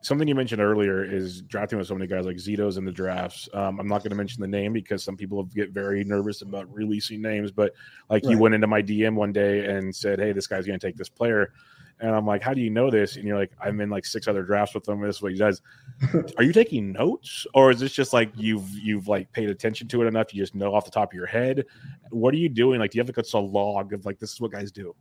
[0.00, 3.48] something you mentioned earlier is drafting with so many guys like Zito's in the drafts.
[3.52, 6.72] Um, I'm not going to mention the name because some people get very nervous about
[6.72, 7.74] releasing names, but
[8.08, 10.86] like you went into my DM one day and said, "Hey, this guy's going to
[10.86, 11.52] take this player."
[12.00, 13.16] And I'm like, how do you know this?
[13.16, 15.00] And you're like, I'm in like six other drafts with him.
[15.00, 15.60] This is what he does.
[16.36, 20.02] Are you taking notes, or is this just like you've you've like paid attention to
[20.02, 20.32] it enough?
[20.32, 21.64] You just know off the top of your head.
[22.10, 22.78] What are you doing?
[22.78, 24.94] Like, do you have like a log of like this is what guys do?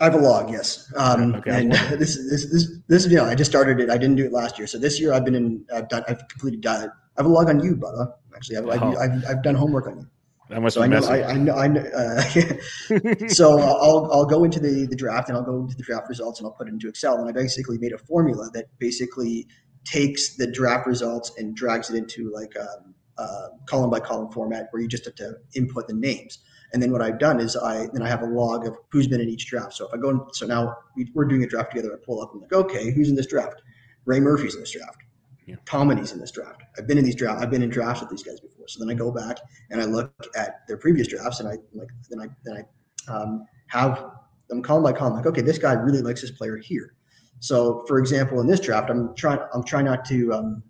[0.00, 0.92] I have a log, yes.
[0.96, 1.60] Um, Okay.
[1.62, 3.90] And this, this, this, this, you know, I just started it.
[3.90, 4.66] I didn't do it last year.
[4.66, 7.60] So this year I've been in, I've done, I've completed, I have a log on
[7.62, 8.08] you, brother.
[8.34, 8.70] Actually, I've, Oh.
[8.70, 10.06] I've, I've, I've done homework on you.
[10.48, 11.22] That must So I be know, messy.
[11.24, 12.20] I, I know, I know, uh,
[13.28, 16.38] so I'll, I'll go into the, the draft and I'll go into the draft results
[16.38, 17.18] and I'll put it into Excel.
[17.18, 19.48] And I basically made a formula that basically
[19.84, 24.68] takes the draft results and drags it into like um, uh, column by column format
[24.70, 26.38] where you just have to input the names.
[26.72, 29.20] And then what I've done is I then I have a log of who's been
[29.20, 29.74] in each draft.
[29.74, 31.94] So if I go, in, so now we, we're doing a draft together.
[31.94, 33.62] I pull up and like, okay, who's in this draft?
[34.04, 35.02] Ray Murphy's in this draft.
[35.46, 35.54] Yeah.
[35.72, 36.62] In this draft.
[36.76, 37.42] I've been in these drafts.
[37.42, 38.66] I've been in drafts with these guys before.
[38.66, 39.38] So then I go back
[39.70, 42.64] and I look at their previous drafts and I like then I then
[43.08, 44.04] I um, have
[44.48, 46.94] them column by column like okay this guy really likes this player here.
[47.38, 50.62] So for example in this draft I'm trying I'm trying not to um,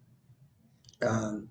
[1.06, 1.48] um,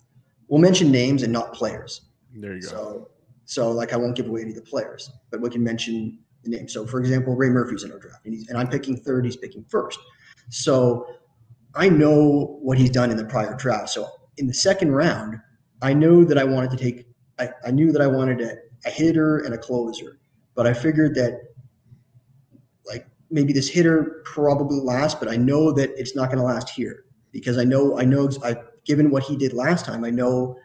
[0.48, 2.02] we'll mention names and not players.
[2.36, 2.68] there you go.
[2.68, 3.10] So
[3.46, 6.50] so like I won't give away any of the players, but we can mention the
[6.50, 6.68] name.
[6.68, 9.64] So for example Ray Murphy's in our draft and, and I'm picking third, he's picking
[9.70, 10.00] first.
[10.50, 11.06] So
[11.76, 13.90] I know what he's done in the prior draft.
[13.90, 15.40] So in the second round,
[15.82, 17.06] I know that I wanted to take,
[17.40, 18.56] I, I knew that I wanted a,
[18.86, 20.20] a hitter and a closer,
[20.56, 21.40] but I figured that
[22.88, 26.70] like maybe this hitter probably lasts, but I know that it's not going to last
[26.70, 28.56] here because I know, I know, I
[28.86, 30.58] given what he did last time, I know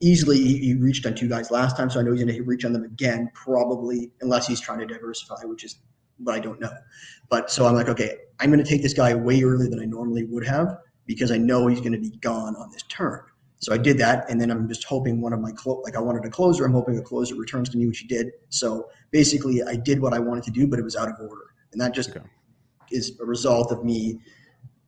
[0.00, 2.42] easily he, he reached on two guys last time, so I know he's going to
[2.42, 5.76] reach on them again, probably unless he's trying to diversify, which is
[6.18, 6.70] what I don't know.
[7.28, 9.84] But so I'm like, okay, I'm going to take this guy way earlier than I
[9.84, 13.20] normally would have because I know he's going to be gone on this turn.
[13.60, 16.00] So I did that, and then I'm just hoping one of my clo- like I
[16.00, 16.64] wanted a closer.
[16.64, 18.28] I'm hoping a closer returns to me, which he did.
[18.50, 21.46] So basically, I did what I wanted to do, but it was out of order,
[21.72, 22.20] and that just Okay.
[22.92, 24.20] is a result of me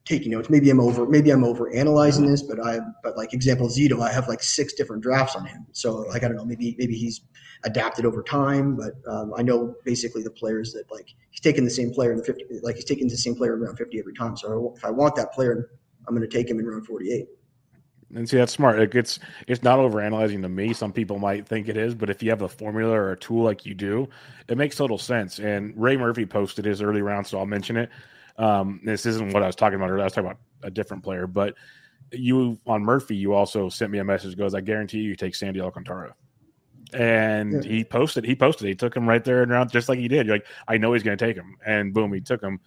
[0.05, 0.49] taking notes.
[0.49, 4.11] Maybe I'm over, maybe I'm over analyzing this, but I, but like example Zito, I
[4.11, 5.65] have like six different drafts on him.
[5.71, 7.21] So like I don't know, maybe maybe he's
[7.63, 11.69] adapted over time, but um, I know basically the players that like he's taking the
[11.69, 14.13] same player in the fifty, like he's taking the same player in round fifty every
[14.15, 14.35] time.
[14.35, 15.69] So if I want that player,
[16.07, 17.27] I'm going to take him in round forty-eight.
[18.13, 18.93] And see, that's smart.
[18.95, 20.73] It's it's not over analyzing to me.
[20.73, 23.43] Some people might think it is, but if you have a formula or a tool
[23.43, 24.09] like you do,
[24.49, 25.39] it makes total sense.
[25.39, 27.89] And Ray Murphy posted his early round, so I'll mention it.
[28.37, 30.01] Um, this isn't what I was talking about earlier.
[30.01, 31.55] I was talking about a different player, but
[32.11, 34.35] you on Murphy, you also sent me a message.
[34.37, 36.13] Goes, I guarantee you, you take Sandy Alcantara.
[36.93, 37.71] And Yeah.
[37.71, 40.25] he posted, he posted, he took him right there and around just like he did.
[40.25, 42.59] You're like, I know he's going to take him, and boom, he took him.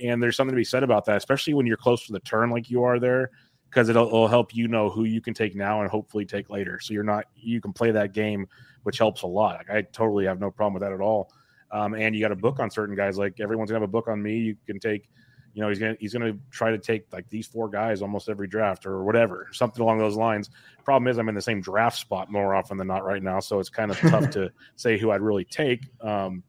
[0.00, 2.50] And there's something to be said about that, especially when you're close to the turn,
[2.50, 3.30] like you are there
[3.72, 6.78] because it'll, it'll help you know who you can take now and hopefully take later.
[6.78, 8.46] So you're not you can play that game,
[8.82, 9.56] which helps a lot.
[9.56, 11.32] Like, I totally have no problem with that at all.
[11.72, 13.18] Um, and you got a book on certain guys.
[13.18, 14.36] Like everyone's gonna have a book on me.
[14.38, 15.08] You can take,
[15.54, 18.46] you know, he's gonna he's gonna try to take like these four guys almost every
[18.46, 20.50] draft or whatever, something along those lines.
[20.84, 23.58] Problem is, I'm in the same draft spot more often than not right now, so
[23.58, 25.88] it's kind of tough to say who I'd really take.
[26.02, 26.42] Um,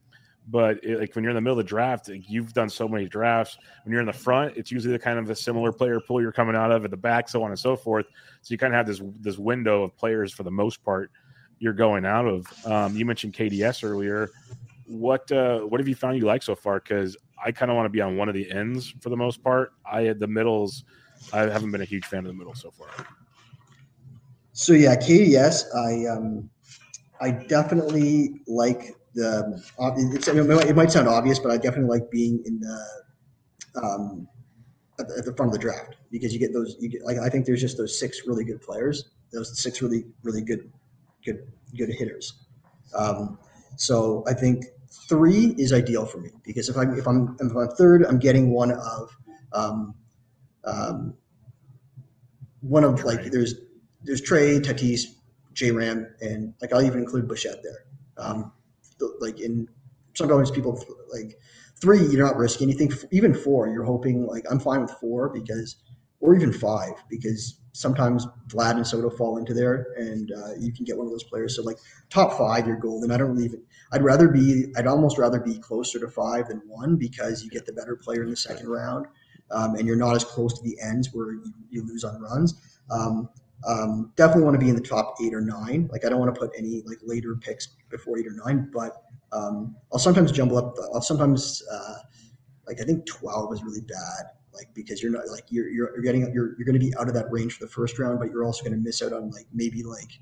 [0.48, 2.86] but it, like when you're in the middle of the draft, like, you've done so
[2.86, 3.56] many drafts.
[3.84, 6.32] When you're in the front, it's usually the kind of a similar player pool you're
[6.32, 8.06] coming out of at the back, so on and so forth.
[8.42, 11.10] So you kind of have this this window of players for the most part
[11.58, 12.66] you're going out of.
[12.66, 14.30] Um, you mentioned KDS earlier.
[14.86, 16.80] What uh, what have you found you like so far?
[16.80, 19.42] Because I kind of want to be on one of the ends for the most
[19.42, 19.72] part.
[19.90, 20.84] I had the middles.
[21.32, 22.88] I haven't been a huge fan of the middle so far.
[24.52, 26.50] So yeah, KDS, I um,
[27.20, 29.62] I definitely like the.
[29.78, 34.28] It's, it, might, it might sound obvious, but I definitely like being in the um,
[35.00, 36.76] at, the, at the front of the draft because you get those.
[36.78, 39.10] You get like I think there's just those six really good players.
[39.32, 40.70] Those six really really good
[41.24, 42.44] good good hitters.
[42.96, 43.38] Um,
[43.76, 44.66] so I think
[45.14, 48.50] three is ideal for me because if I'm if I'm if I'm third, I'm getting
[48.50, 49.16] one of
[49.52, 49.94] um,
[50.64, 51.14] um,
[52.60, 53.54] one of like there's
[54.02, 55.02] there's Trea, Tatis,
[55.52, 57.84] J Ram, and like I'll even include Bichette there.
[58.16, 58.52] Um,
[59.20, 59.68] like in
[60.14, 61.38] sometimes people like
[61.80, 62.92] three, you're not risking anything.
[63.12, 65.76] Even four, you're hoping like I'm fine with four because,
[66.20, 70.84] or even five because sometimes Vlad and Soto fall into there, and uh, you can
[70.84, 71.56] get one of those players.
[71.56, 71.76] So like
[72.10, 73.10] top five, you're golden.
[73.10, 73.62] I don't really even.
[73.92, 74.72] I'd rather be.
[74.76, 78.22] I'd almost rather be closer to five than one because you get the better player
[78.22, 79.06] in the second round,
[79.50, 82.78] um, and you're not as close to the ends where you, you lose on runs.
[82.90, 83.28] Um,
[83.66, 85.88] um, definitely want to be in the top eight or nine.
[85.90, 89.04] Like I don't want to put any like later picks before eight or nine, but
[89.32, 90.74] um, I'll sometimes jumble up.
[90.92, 91.94] I'll sometimes uh,
[92.66, 96.02] like I think twelve is really bad like because you're not like you're you're, you're
[96.02, 98.30] getting you're you're going to be out of that range for the first round, but
[98.30, 100.18] you're also going to miss out on like maybe like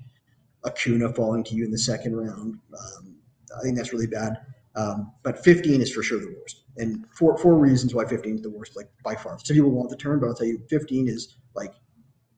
[0.65, 2.59] Acuna falling to you in the second round.
[2.77, 3.12] Um,
[3.57, 4.37] I think that's really bad.
[4.75, 8.41] Um, but 15 is for sure the worst, and four four reasons why 15 is
[8.41, 9.37] the worst, like by far.
[9.43, 11.75] Some people want the turn, but I'll tell you, 15 is like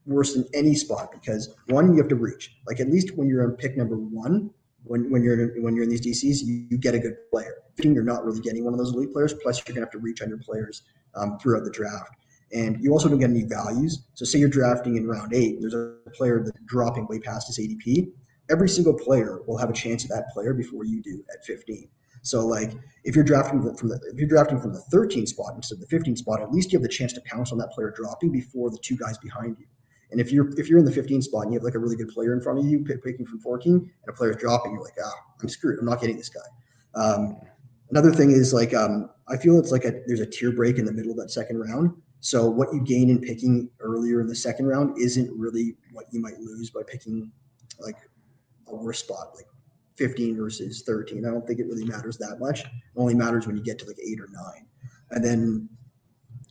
[0.06, 2.58] worse than any spot because one, you have to reach.
[2.68, 4.52] Like at least when you're on pick number one,
[4.84, 7.56] when, when you're in, when you're in these DCs, you, you get a good player.
[7.78, 9.34] 15, you're not really getting one of those elite players.
[9.34, 10.84] Plus, you're gonna have to reach on your players
[11.16, 12.16] um, throughout the draft.
[12.54, 14.06] And you also don't get any values.
[14.14, 17.60] So, say you're drafting in round eight, there's a player that's dropping way past his
[17.60, 18.12] ADP.
[18.50, 21.90] Every single player will have a chance at that player before you do at 15.
[22.22, 25.76] So, like if you're drafting from the if you're drafting from the 13 spot instead
[25.76, 27.94] of the 15 spot, at least you have the chance to pounce on that player
[27.96, 29.66] dropping before the two guys behind you.
[30.12, 31.96] And if you're if you're in the 15 spot and you have like a really
[31.96, 34.96] good player in front of you picking from 14 and a player's dropping, you're like,
[35.04, 35.80] ah, I'm screwed.
[35.80, 37.00] I'm not getting this guy.
[37.00, 37.38] Um,
[37.92, 40.86] another thing is like um, I feel it's like a there's a tier break in
[40.86, 41.92] the middle of that second round.
[42.22, 46.20] So what you gain in picking earlier in the second round isn't really what you
[46.22, 47.32] might lose by picking
[47.80, 47.98] like
[48.68, 49.46] a worse spot, like
[49.98, 51.26] 15 versus 13.
[51.26, 52.62] I don't think it really matters that much.
[52.62, 54.66] It only matters when you get to like eight or nine.
[55.12, 55.70] And then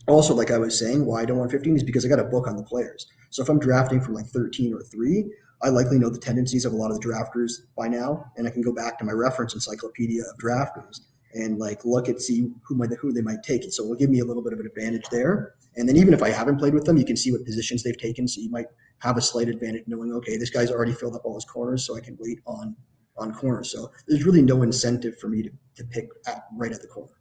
[0.07, 2.23] also, like I was saying, why I don't want 15 is because I got a
[2.23, 3.07] book on the players.
[3.29, 5.25] So if I'm drafting from like 13 or three,
[5.61, 8.51] I likely know the tendencies of a lot of the drafters by now, and I
[8.51, 11.01] can go back to my reference encyclopedia of drafters
[11.33, 13.73] and like look at see who might who they might take it.
[13.73, 15.55] So it'll give me a little bit of an advantage there.
[15.77, 17.97] And then even if I haven't played with them, you can see what positions they've
[17.97, 18.27] taken.
[18.27, 18.67] So you might
[18.99, 21.97] have a slight advantage knowing, okay, this guy's already filled up all his corners, so
[21.97, 22.75] I can wait on
[23.17, 23.71] on corners.
[23.71, 27.11] So there's really no incentive for me to, to pick at, right at the corner.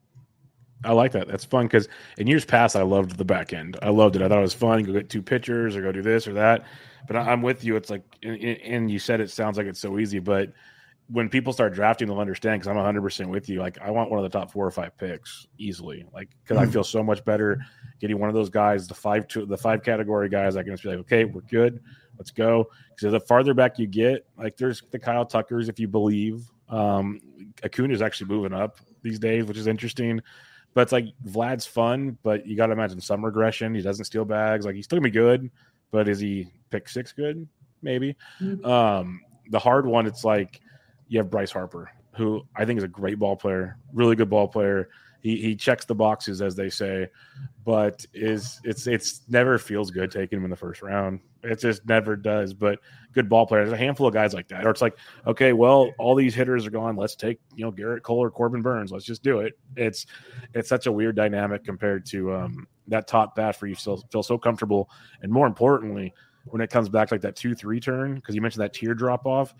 [0.84, 1.28] I like that.
[1.28, 1.88] That's fun because
[2.18, 3.78] in years past, I loved the back end.
[3.80, 4.22] I loved it.
[4.22, 4.82] I thought it was fun.
[4.82, 6.64] Go get two pitchers or go do this or that.
[7.06, 7.76] But I, am with you.
[7.76, 10.52] It's like, and you said it sounds like it's so easy, but
[11.08, 13.60] when people start drafting, they'll understand because I'm 100 percent with you.
[13.60, 16.06] Like, I want one of the top four or five picks easily.
[16.12, 16.68] Like, because mm-hmm.
[16.68, 17.64] I feel so much better
[18.00, 20.56] getting one of those guys, the five to the five category guys.
[20.56, 21.80] I can just be like, okay, we're good.
[22.18, 22.70] Let's go.
[22.90, 26.48] Because the farther back you get, like, there's the Kyle Tuckers, if you believe.
[26.68, 27.20] Um,
[27.62, 30.20] Acuna is actually moving up these days, which is interesting.
[30.72, 33.74] But it's like Vlad's fun, but you got to imagine some regression.
[33.74, 34.66] He doesn't steal bags.
[34.66, 35.50] Like he's still gonna be good,
[35.92, 37.46] but is he pick six good?
[37.80, 38.16] Maybe.
[38.40, 38.64] Mm-hmm.
[38.66, 40.60] Um, the hard one, it's like
[41.08, 44.48] you have Bryce Harper, who I think is a great ball player, really good ball
[44.48, 44.88] player.
[45.20, 47.08] He, he checks the boxes as they say,
[47.64, 51.20] but is it's it's never feels good taking him in the first round.
[51.42, 52.52] It just never does.
[52.52, 52.78] But
[53.12, 54.66] good ball players, a handful of guys like that.
[54.66, 56.96] Or it's like, okay, well, all these hitters are gone.
[56.96, 58.92] Let's take you know Gerrit Cole or Corbin Burnes.
[58.92, 59.58] Let's just do it.
[59.76, 60.04] It's
[60.52, 64.22] it's such a weird dynamic compared to um, that top bat for you still feel
[64.22, 64.90] so comfortable.
[65.22, 66.12] And more importantly,
[66.44, 69.24] when it comes back like that two three turn, because you mentioned that tier drop
[69.24, 69.54] off,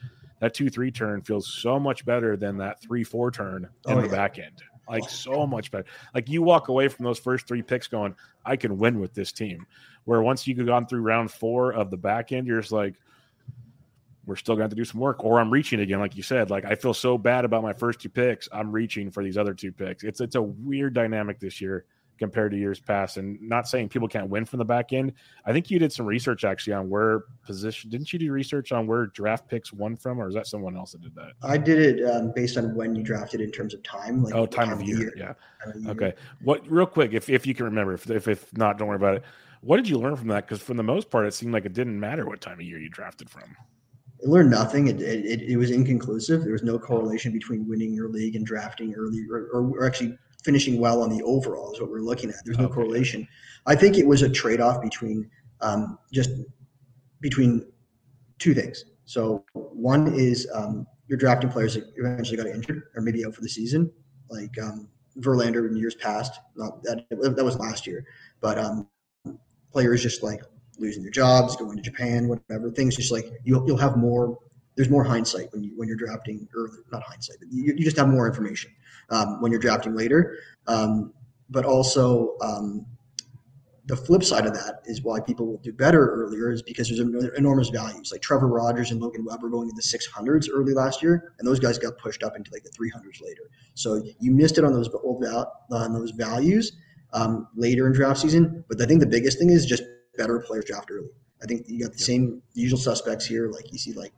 [0.45, 4.01] that two three turn feels so much better than that three four turn in oh,
[4.01, 4.15] the yeah.
[4.15, 5.87] back end like oh, so much better.
[6.15, 9.33] Like you walk away from those first three picks going, I can win with this
[9.33, 9.67] team.
[10.05, 12.95] Where once you've gone through round four of the back end, you're just like,
[14.27, 16.23] we're still going to have to do some work, or I'm reaching again, like you
[16.23, 16.51] said.
[16.51, 19.55] Like I feel so bad about my first two picks, I'm reaching for these other
[19.55, 20.05] two picks.
[20.05, 21.85] It's it's a weird dynamic this year
[22.19, 23.17] compared to years past.
[23.17, 25.13] And not saying people can't win from the back end.
[25.45, 27.91] I think you did some research actually on where position.
[27.91, 30.93] Didn't you do research on where draft picks won from, or is that someone else
[30.93, 31.33] that did that?
[31.43, 34.23] I did it um, based on when you drafted in terms of time.
[34.23, 34.99] Like oh, time, time of, year.
[34.99, 35.13] year.
[35.17, 35.33] Yeah.
[35.77, 35.91] Year.
[35.91, 36.15] Okay.
[36.43, 36.69] What?
[36.71, 39.25] Real quick, if if you can remember, if if, if not, don't worry about it.
[39.61, 40.47] What did you learn from that?
[40.47, 42.79] Because for the most part, it seemed like it didn't matter what time of year
[42.79, 43.57] you drafted from.
[44.23, 44.89] I learned nothing.
[44.89, 46.45] It, it, it, was inconclusive.
[46.45, 50.79] There was no correlation between winning your league and drafting early, or, or actually finishing
[50.79, 52.37] well on the overall is what we're looking at.
[52.45, 52.75] There's no okay.
[52.75, 53.27] correlation.
[53.67, 55.31] I think it was a trade off between
[55.61, 56.31] um, just
[57.21, 57.67] between
[58.39, 58.85] two things.
[59.07, 63.41] So one is um, you're drafting players that eventually got injured or maybe out for
[63.41, 63.91] the season,
[64.29, 64.89] like um,
[65.19, 66.41] Verlander in years past.
[66.57, 68.07] Not that that was last year,
[68.41, 68.89] but um,
[69.73, 70.43] players just like
[70.79, 72.71] losing their jobs, going to Japan, whatever.
[72.71, 74.39] Things just like you'll you'll have more.
[74.77, 77.97] There's more hindsight when you when you're drafting, or not hindsight, but you, you just
[77.97, 78.73] have more information
[79.11, 80.37] um, when you're drafting later.
[80.67, 81.13] Um,
[81.51, 82.87] but also, um,
[83.87, 87.01] the flip side of that is why people will do better earlier is because there's
[87.37, 88.11] enormous values.
[88.11, 91.61] Like Trevor Rogers and Logan Webber going in the 600s early last year, and those
[91.61, 93.43] guys got pushed up into like the 300s later.
[93.75, 96.73] So you missed it on those old on those values
[97.13, 98.65] um, later in draft season.
[98.69, 99.83] But I think the biggest thing is just
[100.17, 101.11] better players draft early.
[101.43, 103.51] I think you got the same usual suspects here.
[103.51, 104.15] Like you see, like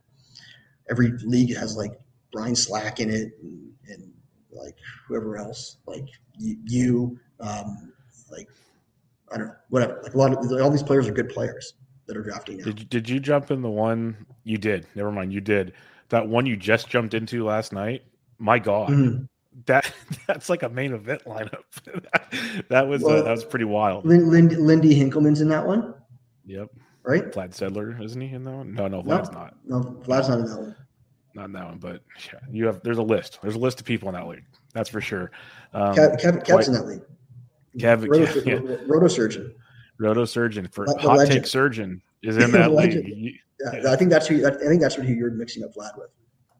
[0.89, 1.91] every league has like
[2.31, 4.11] Brian Slack in it, and, and
[4.51, 4.75] like
[5.07, 6.05] whoever else, like
[6.37, 7.93] you, um,
[8.31, 8.47] like
[9.31, 9.99] I don't know, whatever.
[10.03, 11.73] Like a lot of all these players are good players
[12.07, 12.65] that are drafting now.
[12.65, 14.85] Did you, did you jump in the one you did?
[14.95, 15.73] Never mind, you did
[16.09, 18.03] that one you just jumped into last night.
[18.39, 19.23] My God, mm-hmm.
[19.65, 19.91] that
[20.27, 21.63] that's like a main event lineup.
[22.69, 24.05] that was uh, well, uh, that was pretty wild.
[24.05, 25.93] Lindy, Lindy Hinkelman's in that one.
[26.45, 26.69] Yep.
[27.07, 27.31] Right.
[27.31, 28.73] Vlad Sedler isn't he in that one?
[28.73, 29.55] No, no, Vlad's no, not.
[29.65, 30.75] No, Vlad's not in that one.
[31.35, 32.81] Not in that one, but yeah, you have.
[32.83, 33.39] There's a list.
[33.41, 34.43] There's a list of people in that league.
[34.73, 35.31] That's for sure.
[35.73, 37.01] Um, Kev, Kev, Kev's in that league.
[37.77, 38.77] Kev, Roto, yeah.
[39.99, 41.43] Roto Surgeon for the hot legend.
[41.43, 43.35] take surgeon is in that league.
[43.59, 44.45] Yeah, I think that's who.
[44.45, 46.09] I think that's who you're mixing up Vlad with.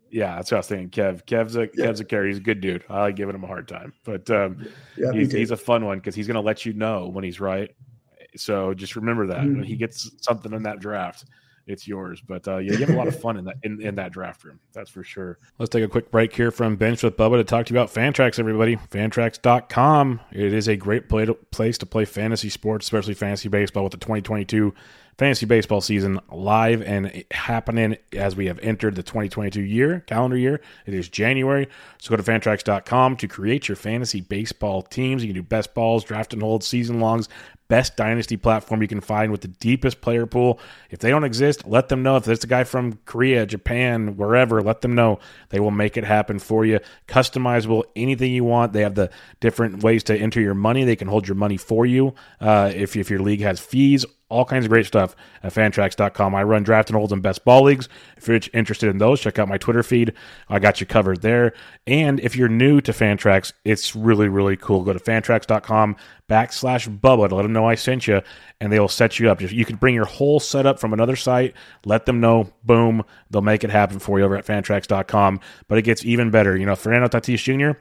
[0.10, 0.89] Yeah, that's what I was thinking.
[0.89, 1.88] Kev, Kev's a yeah.
[1.88, 2.30] Kev's a carry.
[2.30, 2.86] He's a good dude.
[2.89, 5.98] I like giving him a hard time, but um, yeah, he's, he's, a fun one
[5.98, 7.76] because he's going to let you know when he's right.
[8.38, 9.56] So just remember that mm-hmm.
[9.56, 11.26] when he gets something in that draft,
[11.68, 12.22] it's yours.
[12.26, 14.44] But uh, yeah, you have a lot of fun in that in, in that draft
[14.44, 14.60] room.
[14.74, 15.38] That's for sure.
[15.60, 17.94] Let's take a quick break here from Bench with Bubba to talk to you about
[17.94, 18.78] Fantrax, everybody.
[18.78, 20.22] Fantrax.com.
[20.32, 23.92] It is a great play to, place to play fantasy sports, especially fantasy baseball with
[23.92, 24.74] the 2022
[25.18, 30.61] fantasy baseball season live and happening as we have entered the 2022 year, calendar year.
[30.86, 31.68] It is January.
[31.97, 35.24] So go to fantrax.com to create your fantasy baseball teams.
[35.24, 37.30] You can do best balls, draft and hold, season longs,
[37.68, 40.59] best dynasty platform you can find with the deepest player pool.
[40.91, 42.18] If they don't exist, let them know.
[42.18, 45.20] If there's a guy from Korea, Japan, wherever, let them know.
[45.49, 46.80] They will make it happen for you.
[47.07, 48.74] Customizable, anything you want.
[48.74, 49.09] They have the
[49.39, 50.84] different ways to enter your money.
[50.84, 54.46] They can hold your money for you uh, if, if your league has fees all
[54.46, 56.36] kinds of great stuff at fantrax.com.
[56.36, 57.88] I run draft and holds and best ball leagues.
[58.18, 60.14] If you're interested in those, check out my Twitter feed.
[60.50, 61.54] I got you covered there.
[61.86, 64.84] And if you're new to Fantrax, it's really, really cool.
[64.84, 65.96] Go to fantrax.com
[66.30, 68.22] backslash Bubba to let them know I sent you,
[68.60, 69.42] and they will set you up.
[69.42, 71.54] You can bring your whole setup from another site,
[71.86, 75.40] let them know, boom, they'll make it happen for you over at fantrax.com.
[75.68, 76.58] But it gets even better.
[76.58, 77.80] You know, Fernando Tatis Jr.,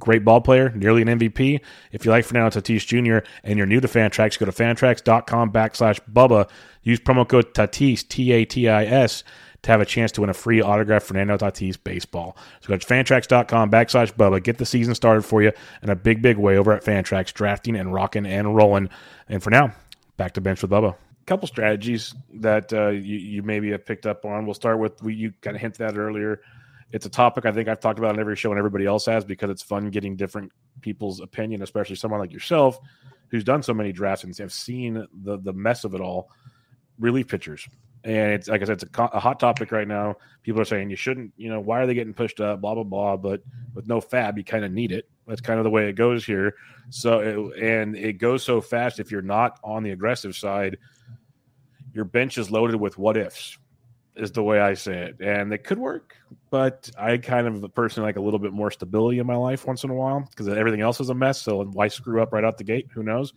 [0.00, 1.60] great ball player, nearly an MVP.
[1.92, 3.24] If you like Fernando Tatis Jr.
[3.44, 6.48] and you're new to Fantrax, go to fantrax.com backslash Bubba.
[6.82, 9.22] Use promo code Tatis, T A T I S,
[9.62, 12.36] to have a chance to win a free autograph Fernando Tatis baseball.
[12.60, 14.42] So go to fantrax.com backslash Bubba.
[14.42, 17.76] Get the season started for you in a big, big way over at Fantrax, drafting
[17.76, 18.88] and rocking and rolling.
[19.28, 19.72] And for now,
[20.16, 20.96] back to Bench with Bubba.
[21.26, 24.46] Couple strategies that uh, you, you maybe have picked up on.
[24.46, 26.40] We'll start with you kind of hinted at earlier
[26.92, 29.24] it's a topic I think I've talked about on every show and everybody else has
[29.24, 32.78] because it's fun getting different people's opinion, especially someone like yourself
[33.28, 36.30] who's done so many drafts and have seen the the mess of it all.
[36.98, 37.66] Relief pitchers,
[38.04, 40.16] and it's like I said, it's a, a, hot topic right now.
[40.42, 42.60] People are saying you shouldn't, you know, why are they getting pushed up?
[42.60, 43.16] Blah blah blah.
[43.16, 45.08] But with no fab, you kind of need it.
[45.26, 46.56] That's kind of the way it goes here.
[46.90, 49.00] So and it goes so fast.
[49.00, 50.76] If you're not on the aggressive side,
[51.94, 53.56] your bench is loaded with what ifs
[54.16, 55.20] is the way I say it.
[55.20, 56.16] And it could work,
[56.50, 59.84] but I kind of personally like a little bit more stability in my life once
[59.84, 61.40] in a while because everything else is a mess.
[61.40, 62.88] So why screw up right out the gate?
[62.92, 63.32] Who knows?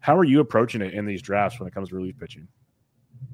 [0.00, 2.46] How are you approaching it in these drafts when it comes to relief pitching?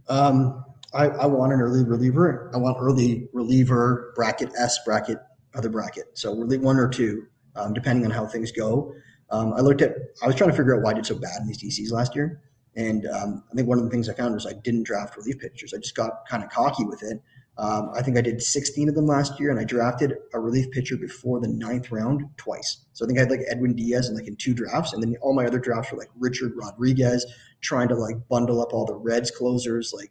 [0.08, 2.50] Um, I, I want an early reliever.
[2.54, 5.18] I want early reliever bracket S bracket
[5.54, 6.06] other bracket.
[6.14, 7.26] So relief one or two,
[7.56, 8.94] um, depending on how things go.
[9.30, 9.94] Um, I looked at.
[10.22, 12.14] I was trying to figure out why I did so bad in these DCs last
[12.14, 12.40] year.
[12.76, 15.38] And um, I think one of the things I found was I didn't draft relief
[15.38, 15.72] pitchers.
[15.74, 17.22] I just got kind of cocky with it.
[17.56, 20.70] Um, I think I did 16 of them last year, and I drafted a relief
[20.72, 22.78] pitcher before the ninth round twice.
[22.92, 25.14] So I think I had like Edwin Diaz and like in two drafts, and then
[25.22, 27.24] all my other drafts were like Richard Rodriguez,
[27.60, 29.94] trying to like bundle up all the Reds closers.
[29.96, 30.10] Like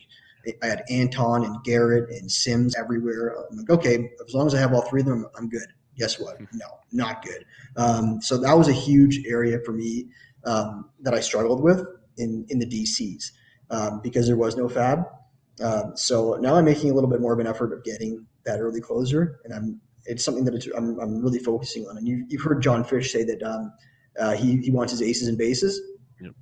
[0.63, 3.35] I had Antone and Garrett and Sims everywhere.
[3.51, 5.67] I'm like, okay, as long as I have all three of them, I'm good.
[5.97, 6.37] Guess what?
[6.37, 6.45] Hmm.
[6.53, 7.45] No, not good.
[7.75, 10.07] Um, so that was a huge area for me
[10.45, 11.85] um, that I struggled with
[12.17, 13.31] in in the DCs
[13.69, 15.05] um, because there was no fab.
[15.61, 18.59] Um, so now I'm making a little bit more of an effort of getting that
[18.59, 21.97] early closer, and I'm it's something that I'm, I'm really focusing on.
[21.97, 23.71] And you, have heard John Fish say that um,
[24.19, 25.79] uh, he he wants his aces and bases.
[26.21, 26.33] Yep.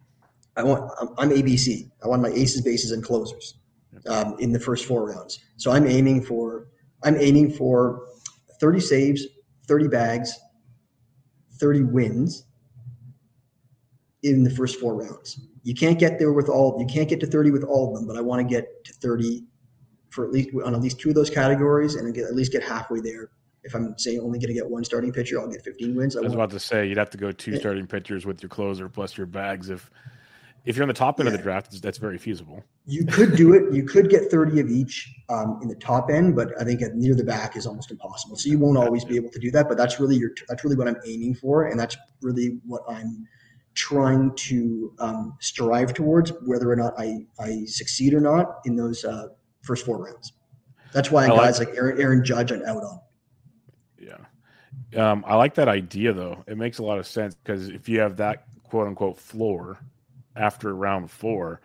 [0.58, 1.90] I want I'm, I'm, ABC.
[2.04, 3.56] I want my aces, bases, and closers
[3.94, 4.08] yep.
[4.08, 5.40] um, in the first four rounds.
[5.58, 6.68] So I'm aiming for
[7.04, 8.08] I'm aiming for
[8.60, 9.26] 30 saves,
[9.68, 10.40] 30 bags,
[11.60, 12.46] 30 wins
[14.24, 15.40] in the first four rounds.
[15.64, 16.78] You can't get there with all.
[16.80, 18.94] You can't get to 30 with all of them, but I want to get to
[18.94, 19.44] 30
[20.10, 22.64] for at least on at least two of those categories, and get, at least get
[22.64, 23.30] halfway there.
[23.64, 26.18] If I'm saying only going to get one starting pitcher, I'll get 15 wins.
[26.18, 28.50] I, I was about to say you'd have to go two starting pitchers with your
[28.50, 29.70] closer plus your bags.
[29.70, 29.90] If
[30.64, 31.34] if you're on the top end yeah.
[31.34, 32.64] of the draft, that's very feasible.
[32.86, 33.74] You could do it.
[33.74, 36.96] You could get 30 of each um, in the top end, but I think at
[36.96, 38.36] near the back is almost impossible.
[38.36, 39.68] So you won't always be able to do that.
[39.68, 43.28] But that's really your that's really what I'm aiming for, and that's really what I'm
[43.74, 49.06] trying to um, strive towards, whether or not I, I succeed or not in those
[49.06, 49.28] uh,
[49.62, 50.34] first four rounds.
[50.94, 53.00] That's why guys like, like Aaron, Aaron Judge I'm out on.
[53.98, 55.12] Yeah.
[55.12, 56.44] Um, I like that idea though.
[56.48, 59.80] It makes a lot of sense because if you have that quote unquote floor
[60.36, 61.62] after round four,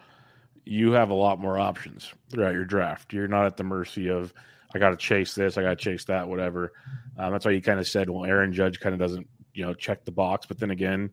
[0.64, 3.12] you have a lot more options throughout your draft.
[3.12, 4.32] You're not at the mercy of
[4.74, 6.72] I got to chase this, I got to chase that, whatever.
[7.18, 9.74] Um, that's why you kind of said, well, Aaron Judge kind of doesn't, you know,
[9.74, 10.46] check the box.
[10.46, 11.10] But then again,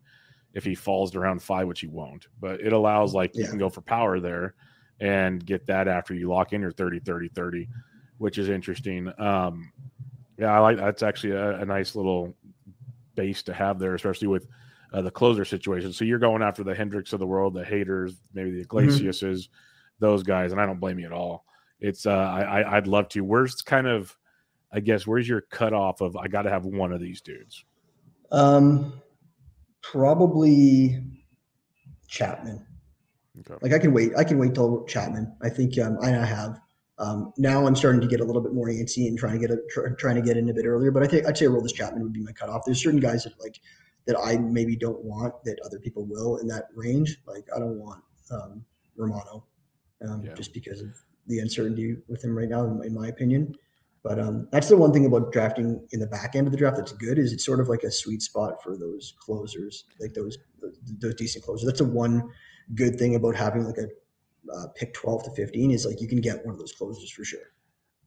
[0.54, 2.26] if he falls to round five, which he won't.
[2.40, 3.42] But it allows like yeah.
[3.42, 4.54] you can go for power there
[5.00, 7.68] and get that after you lock in your 30 30 30,
[8.18, 9.12] which is interesting.
[9.18, 9.72] Um,
[10.38, 12.34] yeah, I like that's actually a, a nice little
[13.14, 14.46] base to have there, especially with
[14.92, 15.92] uh, the closer situation.
[15.92, 18.88] So you're going after the Hendriks of the world, the Haders, maybe the mm-hmm.
[18.88, 20.04] Iglesias, mm-hmm.
[20.04, 21.44] those guys, and I don't blame you at all.
[21.80, 23.22] It's uh, I, I'd love to.
[23.22, 24.16] Where's kind of,
[24.72, 27.64] I guess, where's your cutoff of I got to have one of these dudes?
[28.30, 29.00] Um,
[29.90, 30.98] probably
[32.08, 32.64] Chapman.
[33.40, 33.54] Okay.
[33.62, 34.12] Like I can wait.
[34.16, 35.36] I can wait till Chapman.
[35.42, 36.60] I think um, I have.
[36.98, 39.50] Um, now I'm starting to get a little bit more antsy and trying to get
[39.50, 40.92] a, try, trying to get in a bit earlier.
[40.92, 42.62] But I think I'd say Aroldis Chapman would be my cutoff.
[42.64, 43.58] There's certain guys that like
[44.06, 47.18] that I maybe don't want that other people will in that range.
[47.26, 48.64] Like I don't want um,
[48.96, 49.44] Romano
[50.08, 50.34] um, yeah.
[50.34, 50.94] just because of
[51.26, 53.54] the uncertainty with him right now, in, in my opinion.
[54.04, 56.76] But um, that's the one thing about drafting in the back end of the draft
[56.76, 60.36] that's good is it's sort of like a sweet spot for those closers, like those
[61.00, 61.66] those decent closers.
[61.66, 62.30] That's the one
[62.74, 63.88] good thing about having like a
[64.54, 67.24] uh, pick 12 to 15 is like you can get one of those closers for
[67.24, 67.40] sure.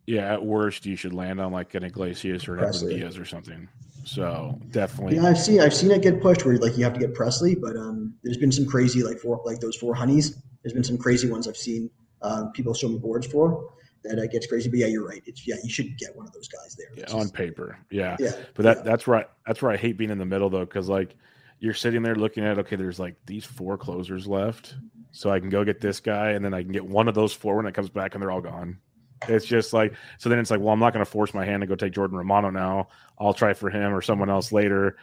[0.05, 3.25] Yeah, at worst you should land on like an Iglesias or an Edwin Diaz or
[3.25, 3.67] something.
[4.05, 5.15] So definitely.
[5.15, 7.59] Yeah, I've seen I've seen it get pushed where like you have to get Pressly,
[7.59, 10.43] but um, there's been some crazy like four like those four honeys.
[10.61, 11.89] There's been some crazy ones I've seen
[12.21, 13.71] uh, people show me boards for
[14.09, 14.69] that uh, gets crazy.
[14.69, 15.21] But yeah, you're right.
[15.25, 16.87] It's yeah, you should get one of those guys there.
[16.95, 18.15] Yeah, on paper, yeah.
[18.19, 18.83] Yeah, but that yeah.
[18.83, 19.27] that's right.
[19.45, 21.15] That's where I hate being in the middle though, because like
[21.59, 24.75] you're sitting there looking at okay, there's like these four closers left,
[25.11, 27.33] so I can go get this guy, and then I can get one of those
[27.33, 28.77] four when it comes back, and they're all gone.
[29.27, 30.29] It's just like so.
[30.29, 32.17] Then it's like, well, I'm not going to force my hand to go take Jordan
[32.17, 32.89] Romano now.
[33.19, 34.97] I'll try for him or someone else later,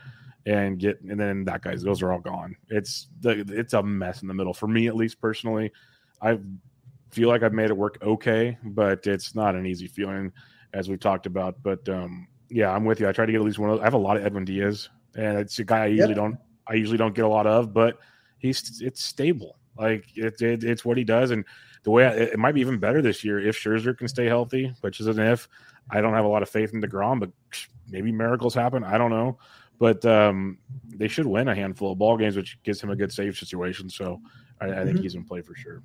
[0.46, 2.56] and get and then that guy's those are all gone.
[2.68, 5.72] It's the it's a mess in the middle for me at least personally.
[6.22, 6.38] I
[7.14, 10.32] feel like I've made it work okay, but it's not an easy feeling
[10.72, 11.62] as we've talked about.
[11.62, 13.08] But um, yeah, I'm with you.
[13.08, 13.82] I try to get at least one of those.
[13.82, 16.16] I have a lot of Edwin Diaz, and it's a guy I usually yep.
[16.16, 17.98] don't I usually don't get a lot of, but
[18.38, 19.58] he's it's stable.
[19.78, 21.44] Like it, it it's what he does, and
[21.84, 24.74] the way I, it might be even better this year if Scherzer can stay healthy,
[24.80, 25.48] which is an if.
[25.90, 27.30] I don't have a lot of faith in Degrom, but
[27.88, 28.82] maybe miracles happen.
[28.84, 29.38] I don't know,
[29.78, 30.58] but um,
[30.88, 33.90] they should win a handful of ball games, which gives him a good save situation.
[33.90, 34.20] So
[34.60, 35.02] I, I think mm-hmm.
[35.02, 35.82] he's in play for sure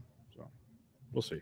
[1.13, 1.41] we'll see.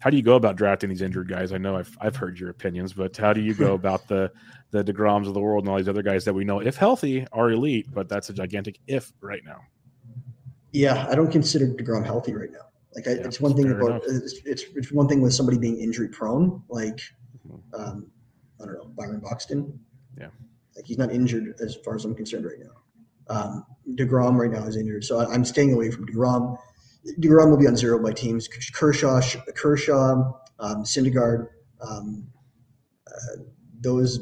[0.00, 1.52] How do you go about drafting these injured guys?
[1.52, 4.30] I know I've I've heard your opinions, but how do you go about the
[4.70, 7.26] the Degroms of the world and all these other guys that we know, if healthy,
[7.32, 7.86] are elite?
[7.92, 9.60] But that's a gigantic if right now.
[10.72, 12.58] Yeah, I don't consider Degrom healthy right now.
[12.94, 15.78] Like I, yeah, it's one thing about it's, it's, it's one thing with somebody being
[15.78, 17.00] injury prone, like
[17.46, 17.80] mm-hmm.
[17.80, 18.06] um,
[18.60, 19.78] I don't know Byron Buxton.
[20.18, 20.28] Yeah,
[20.76, 23.34] like he's not injured as far as I'm concerned right now.
[23.34, 26.56] Um, Degrom right now is injured, so I, I'm staying away from Degrom.
[27.20, 28.48] Degrom will be on zero by teams.
[28.48, 29.20] Kershaw,
[29.54, 31.48] Kershaw, um, Syndergaard,
[31.80, 32.26] um,
[33.06, 33.42] uh,
[33.80, 34.20] those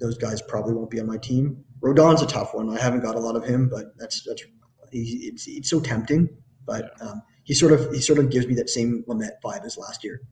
[0.00, 1.64] those guys probably won't be on my team.
[1.80, 2.70] Rodon's a tough one.
[2.70, 4.42] I haven't got a lot of him, but that's that's
[4.90, 6.28] he, it's it's so tempting.
[6.64, 9.76] But um, he sort of he sort of gives me that same Lamet vibe as
[9.76, 10.22] last year.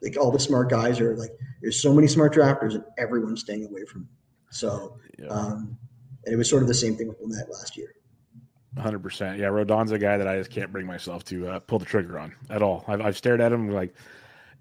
[0.00, 1.30] Like all the smart guys are like,
[1.60, 4.02] there's so many smart drafters, and everyone's staying away from.
[4.02, 4.08] Him.
[4.50, 5.28] So, yeah.
[5.28, 5.78] um,
[6.24, 7.94] and it was sort of the same thing with Lamet last year.
[8.78, 9.38] Hundred percent.
[9.38, 12.18] Yeah, Rodon's a guy that I just can't bring myself to uh, pull the trigger
[12.18, 12.84] on at all.
[12.88, 13.94] I've, I've stared at him like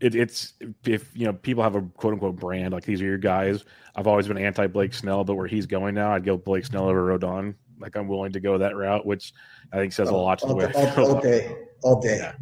[0.01, 0.53] it, it's
[0.85, 3.63] if you know people have a quote unquote brand like these are your guys.
[3.95, 6.89] I've always been anti Blake Snell, but where he's going now, I'd go Blake Snell
[6.89, 7.55] over Rodon.
[7.79, 9.33] Like I'm willing to go that route, which
[9.71, 12.17] I think says a lot to the way all, all day, all day.
[12.17, 12.33] Yeah.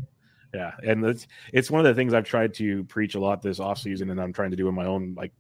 [0.53, 3.59] Yeah, and it's it's one of the things I've tried to preach a lot this
[3.59, 5.31] offseason and I'm trying to do in my own like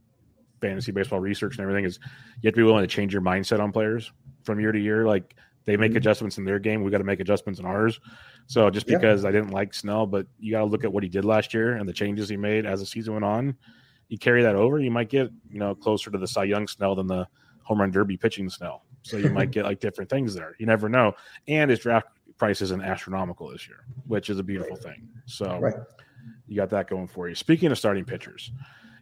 [0.61, 1.99] fantasy baseball research and everything is
[2.41, 4.11] you have to be willing to change your mindset on players
[4.43, 5.07] from year to year.
[5.07, 5.35] Like
[5.69, 5.97] they make mm-hmm.
[5.97, 6.83] adjustments in their game.
[6.83, 7.99] We got to make adjustments in ours.
[8.47, 9.29] So just because yeah.
[9.29, 11.73] I didn't like Snell, but you got to look at what he did last year
[11.73, 13.55] and the changes he made as the season went on.
[14.07, 16.95] you carry that over, you might get you know closer to the Cy Young Snell
[16.95, 17.27] than the
[17.63, 18.83] home run derby pitching Snell.
[19.03, 20.55] So you might get like different things there.
[20.59, 21.13] You never know.
[21.47, 22.07] And his draft
[22.37, 24.83] price isn't astronomical this year, which is a beautiful right.
[24.83, 25.09] thing.
[25.25, 25.75] So right.
[26.47, 27.35] you got that going for you.
[27.35, 28.51] Speaking of starting pitchers,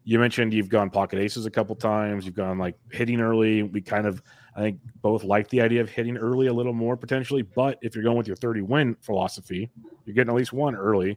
[0.04, 2.26] you mentioned you've gone pocket aces a couple times.
[2.26, 3.64] You've gone like hitting early.
[3.64, 4.22] We kind of,
[4.58, 7.44] I think, both like the idea of hitting early a little more potentially.
[7.44, 9.70] But if you're going with your 30 win philosophy,
[10.04, 11.16] you're getting at least one early.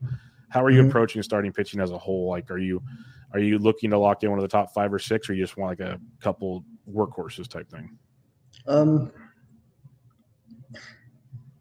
[0.50, 0.90] How are you mm-hmm.
[0.90, 2.28] approaching starting pitching as a whole?
[2.28, 2.82] Like, are you
[3.32, 5.42] are you looking to lock in one of the top five or six, or you
[5.42, 7.96] just want like a couple workhorses type thing?
[8.66, 9.10] Um,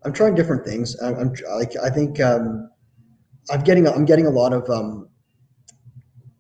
[0.04, 1.00] I'm trying different things.
[1.02, 2.70] I'm, I'm like I think um,
[3.50, 5.08] I'm getting I'm getting a lot of um,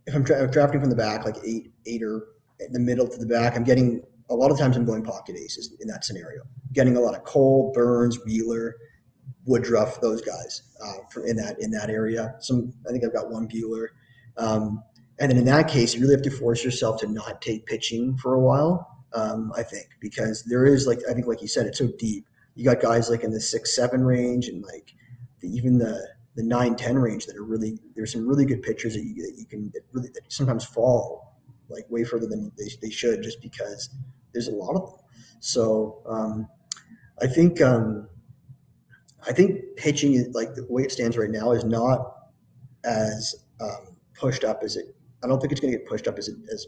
[0.05, 2.27] if I'm tra- drafting from the back like eight eight or
[2.59, 3.55] in the middle to the back.
[3.55, 6.41] I'm getting a lot of times I'm going pocket aces in that scenario.
[6.73, 8.75] Getting a lot of Cole, Burns, Wheeler,
[9.45, 12.35] Woodruff, those guys uh, in that in that area.
[12.39, 13.87] Some I think I've got one Buehler.
[14.37, 14.83] Um,
[15.19, 18.15] and then in that case, you really have to force yourself to not take pitching
[18.17, 19.03] for a while.
[19.13, 22.25] Um, I think because there is like I think like you said, it's so deep
[22.59, 24.93] you got guys like in the six seven range and like
[25.39, 26.05] the, even the
[26.35, 29.37] the nine ten range that are really there's some really good pitchers that you, that
[29.37, 31.37] you can that really that sometimes fall
[31.69, 33.89] like way further than they, they should just because
[34.33, 34.99] there's a lot of them.
[35.39, 36.47] So um,
[37.21, 38.07] I think um,
[39.27, 42.15] I think pitching like the way it stands right now is not
[42.83, 44.95] as um, pushed up as it.
[45.23, 46.67] I don't think it's going to get pushed up as it as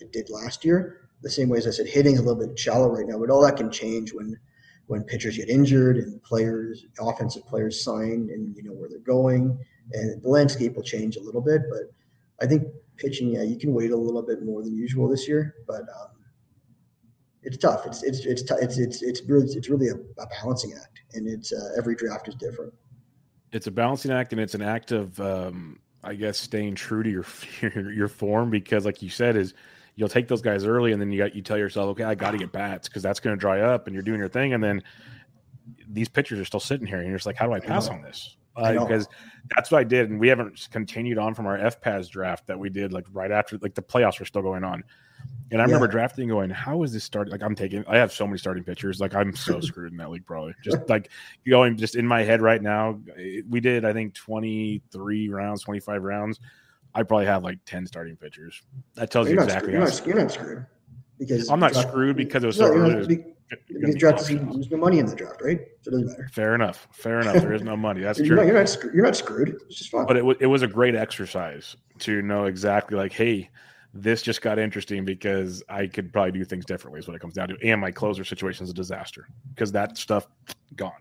[0.00, 1.08] it did last year.
[1.22, 3.30] The same way as I said, hitting is a little bit shallow right now, but
[3.30, 4.38] all that can change when
[4.86, 9.58] when pitchers get injured and players, offensive players sign and you know where they're going,
[9.92, 11.62] and the landscape will change a little bit.
[11.70, 11.92] But
[12.40, 12.64] I think
[12.96, 16.23] pitching, yeah, you can wait a little bit more than usual this year, but um,
[17.44, 17.86] it's tough.
[17.86, 21.52] It's it's it's it's it's it's really it's really a, a balancing act, and it's
[21.52, 22.72] uh, every draft is different.
[23.52, 27.10] It's a balancing act, and it's an act of, um, I guess, staying true to
[27.10, 27.24] your
[27.60, 29.54] your, your form because, like you said, is
[29.94, 32.32] you'll take those guys early, and then you got you tell yourself, okay, I got
[32.32, 34.64] to get bats because that's going to dry up, and you're doing your thing, and
[34.64, 34.82] then
[35.88, 37.94] these pitchers are still sitting here, and you're just like, how do I pass I
[37.94, 38.36] on this?
[38.56, 39.08] Uh, because
[39.54, 42.70] that's what I did, and we haven't continued on from our FPAS draft that we
[42.70, 44.84] did like right after like the playoffs were still going on.
[45.50, 47.30] And I remember drafting going, how is this starting?
[47.30, 48.98] Like I'm taking, I have so many starting pitchers.
[48.98, 50.54] Like I'm so screwed in that league, probably.
[50.64, 51.10] Just like
[51.48, 52.98] going, just in my head right now.
[53.48, 56.40] We did, I think, 23 rounds, 25 rounds.
[56.94, 58.62] I probably have like 10 starting pitchers.
[58.94, 59.72] That tells you're you exactly.
[59.72, 60.66] You're not, you're, not, screwed
[61.18, 63.24] because I'm not draft, screwed because it was so no, early.
[63.68, 65.60] Because draft there's no money in the draft, right?
[65.82, 66.28] So it doesn't matter.
[66.32, 66.88] Fair enough.
[66.92, 67.36] Fair enough.
[67.36, 68.00] There is no money.
[68.00, 68.36] That's you're true.
[68.36, 69.60] Not, you're not you're not screwed.
[69.66, 70.06] It's just fun.
[70.06, 73.50] But it, it was a great exercise to know exactly like, hey,
[73.94, 76.98] this just got interesting because I could probably do things differently.
[76.98, 77.56] Is what it comes down to.
[77.62, 80.26] And my closer situation is a disaster because that stuff
[80.74, 80.92] gone.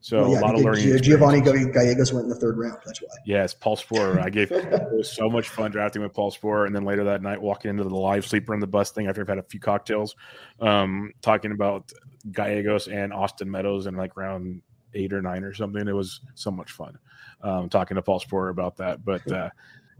[0.00, 1.02] So well, yeah, a lot of learning.
[1.02, 2.78] Giovanni Gallegos went in the third round.
[2.86, 3.08] That's why.
[3.26, 4.24] Yes, Paul Sporer.
[4.24, 7.20] I gave it was so much fun drafting with Paul Sporer, and then later that
[7.20, 9.60] night walking into the live sleeper in the bus thing after I've had a few
[9.60, 10.14] cocktails,
[10.60, 11.90] um, talking about
[12.30, 14.62] Gallegos and Austin Meadows in like round
[14.94, 15.86] eight or nine or something.
[15.86, 16.96] It was so much fun
[17.42, 19.50] um, talking to Paul Sporer about that, but uh,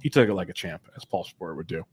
[0.01, 1.85] he took it like a champ, as Paul Sporer would do.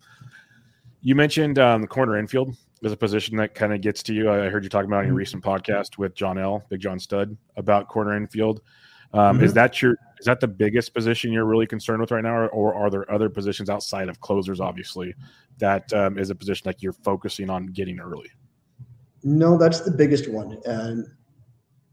[1.06, 4.32] You mentioned um, the corner infield is a position that kind of gets to you.
[4.32, 5.18] I heard you talking about on your mm-hmm.
[5.18, 6.64] recent podcast with John L.
[6.68, 8.62] Big John Stud about corner infield.
[9.14, 9.46] Um, mm-hmm.
[9.46, 12.50] Is that your is that the biggest position you're really concerned with right now, or,
[12.50, 15.14] or are there other positions outside of closers, obviously,
[15.60, 18.32] that um, is a position like you're focusing on getting early?
[19.24, 21.06] No, that's the biggest one, and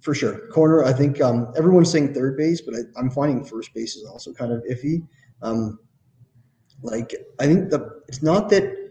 [0.00, 0.84] for sure, corner.
[0.84, 4.32] I think um, everyone's saying third base, but I, am finding first base is also
[4.32, 5.06] kind of iffy.
[5.42, 5.80] Um,
[6.82, 8.81] like I think the it's not that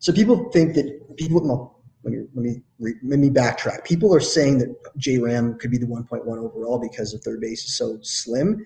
[0.00, 1.76] so people think that people.
[2.02, 2.62] Let me let me
[3.02, 3.84] let me backtrack.
[3.84, 7.62] People are saying that J Ram could be the 1.1 overall because the third base
[7.64, 8.64] is so slim.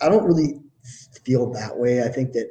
[0.00, 0.60] I don't really
[1.24, 2.02] feel that way.
[2.02, 2.50] I think that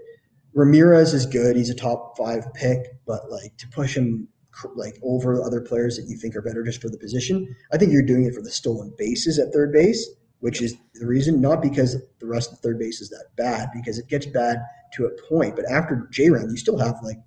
[0.53, 1.57] Ramirez is good.
[1.57, 4.29] He's a top five pick, but like to push him
[4.75, 7.91] like over other players that you think are better just for the position, I think
[7.91, 10.09] you're doing it for the stolen bases at third base,
[10.39, 13.67] which is the reason, not because the rest of the third base is that bad,
[13.73, 14.59] because it gets bad
[14.93, 15.57] to a point.
[15.57, 17.17] But after J Ram, you still have like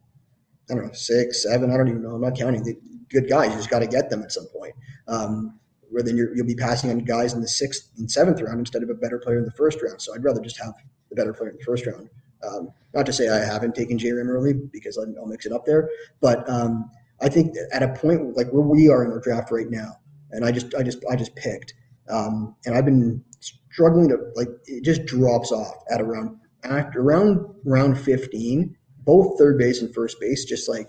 [0.71, 1.71] I don't know, six, seven.
[1.71, 2.15] I don't even know.
[2.15, 2.63] I'm not counting.
[2.63, 2.77] The
[3.11, 3.51] good guys.
[3.51, 4.75] You just got to get them at some point.
[5.07, 5.59] Um,
[5.91, 8.83] where then you will be passing on guys in the sixth and seventh round instead
[8.83, 10.01] of a better player in the first round.
[10.03, 10.75] So I'd rather just have
[11.09, 12.11] the better player in the first round.
[12.47, 15.65] Um, not to say I haven't taken J Ram early because I'll, mix it up
[15.65, 15.89] there,
[16.21, 16.91] but um,
[17.21, 19.97] I think at a point like where we are in our draft right now,
[20.31, 21.75] and I just I just I just picked,
[22.09, 27.45] um, and I've been struggling to like it just drops off at around at around
[27.65, 28.77] round 15
[29.09, 30.87] both third base and first base, just like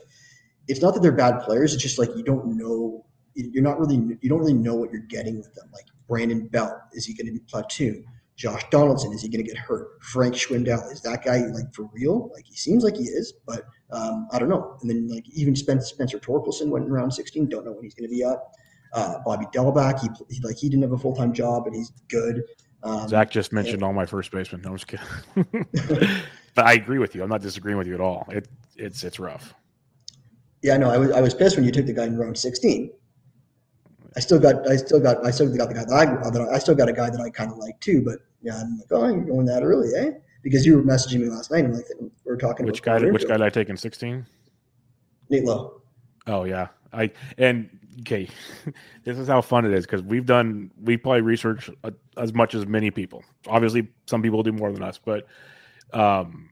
[0.67, 1.73] it's not that they're bad players.
[1.73, 3.05] It's just like you don't know.
[3.33, 3.95] You're not really.
[4.21, 5.69] You don't really know what you're getting with them.
[5.73, 8.03] Like Brandon Belt, is he going to be platoon?
[8.35, 10.01] Josh Donaldson, is he going to get hurt?
[10.01, 12.29] Frank Schwindel, is that guy like for real?
[12.33, 14.77] Like he seems like he is, but um, I don't know.
[14.81, 17.47] And then like even Spencer, Spencer Torkelson went in round 16.
[17.47, 18.53] Don't know when he's going to be up.
[18.93, 21.91] Uh, Bobby Dalbec, he, he, like he didn't have a full time job, but he's
[22.09, 22.43] good.
[22.83, 24.61] Um, Zach just mentioned and, all my first basemen.
[24.61, 26.21] No, I'm just kidding.
[26.55, 27.23] but I agree with you.
[27.23, 28.27] I'm not disagreeing with you at all.
[28.29, 29.53] It it's it's rough.
[30.61, 32.91] Yeah, no, I was I was pissed when you took the guy in round 16.
[34.15, 36.55] I still got I still got I still got the guy that I that I,
[36.55, 38.01] I still got a guy that I kind of like too.
[38.03, 40.11] But yeah, I'm like, oh, you're going that early, eh?
[40.41, 42.65] Because you were messaging me last night, and like we are talking.
[42.65, 42.99] Which guy?
[42.99, 44.25] Which guy did I take in 16?
[45.29, 45.81] Nate Lowe.
[46.27, 47.69] Oh yeah, I and
[48.01, 48.27] okay,
[49.03, 51.69] this is how fun it is because we've done we probably research
[52.17, 53.23] as much as many people.
[53.47, 55.27] Obviously, some people do more than us, but
[55.93, 56.49] um,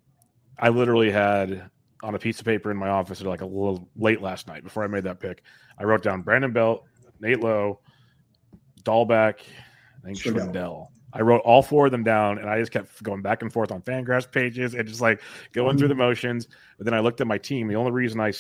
[0.58, 1.70] I literally had
[2.04, 4.64] on a piece of paper in my office at like a little late last night
[4.64, 5.42] before I made that pick.
[5.78, 6.86] I wrote down Brandon Belt,
[7.20, 7.80] Nate Lowe,
[8.84, 10.88] Dalbec, I think Schwindel.
[11.14, 13.72] I wrote all four of them down, and I just kept going back and forth
[13.72, 15.22] on Fangraphs pages and just like
[15.54, 15.80] going mm-hmm.
[15.80, 16.48] through the motions.
[16.78, 17.68] But then I looked at my team.
[17.68, 18.34] The only reason I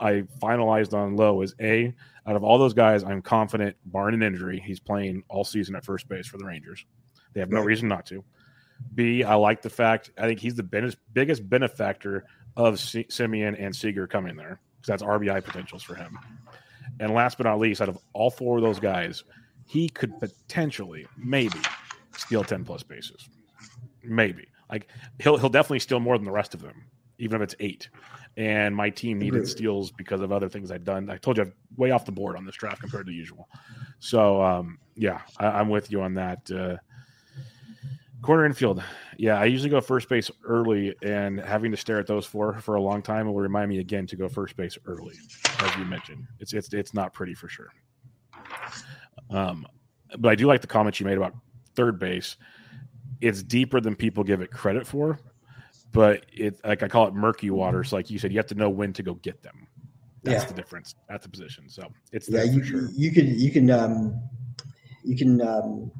[0.00, 1.94] I finalized on Lowe is a
[2.26, 5.84] out of all those guys, I'm confident, barring an injury, he's playing all season at
[5.84, 6.84] first base for the Rangers.
[7.34, 8.24] They have no reason not to.
[8.94, 13.74] B, I like the fact I think he's the biggest benefactor of C- Semien and
[13.74, 16.18] Seager coming there because that's RBI potentials for him.
[17.00, 19.24] And last but not least, out of all four of those guys,
[19.66, 21.58] he could potentially, maybe,
[22.16, 23.28] steal ten plus bases.
[24.02, 24.88] Maybe like
[25.20, 26.84] he'll he'll definitely steal more than the rest of them,
[27.18, 27.88] even if it's eight.
[28.36, 31.08] And my team needed steals because of other things I'd done.
[31.08, 33.48] I told you I'm way off the board on this draft compared to usual.
[34.00, 36.50] So um, yeah, I, am with you on that.
[36.50, 36.76] Uh,
[38.24, 38.82] Corner infield.
[39.18, 42.76] Yeah, I usually go first base early, and having to stare at those four for
[42.76, 45.14] a long time will remind me again to go first base early,
[45.58, 46.26] as you mentioned.
[46.40, 47.68] It's it's it's not pretty for sure.
[49.28, 49.66] Um,
[50.18, 51.34] but I do like the comment you made about
[51.74, 52.38] third base.
[53.20, 55.18] It's deeper than people give it credit for,
[55.92, 57.92] but it like I call it murky waters.
[57.92, 59.66] Like you said, you have to know when to go get them.
[60.22, 60.48] That's yeah.
[60.48, 61.68] the difference at the position.
[61.68, 62.44] So it's yeah.
[62.44, 62.88] You, sure.
[62.96, 64.18] you can you can um,
[65.02, 65.92] you can um,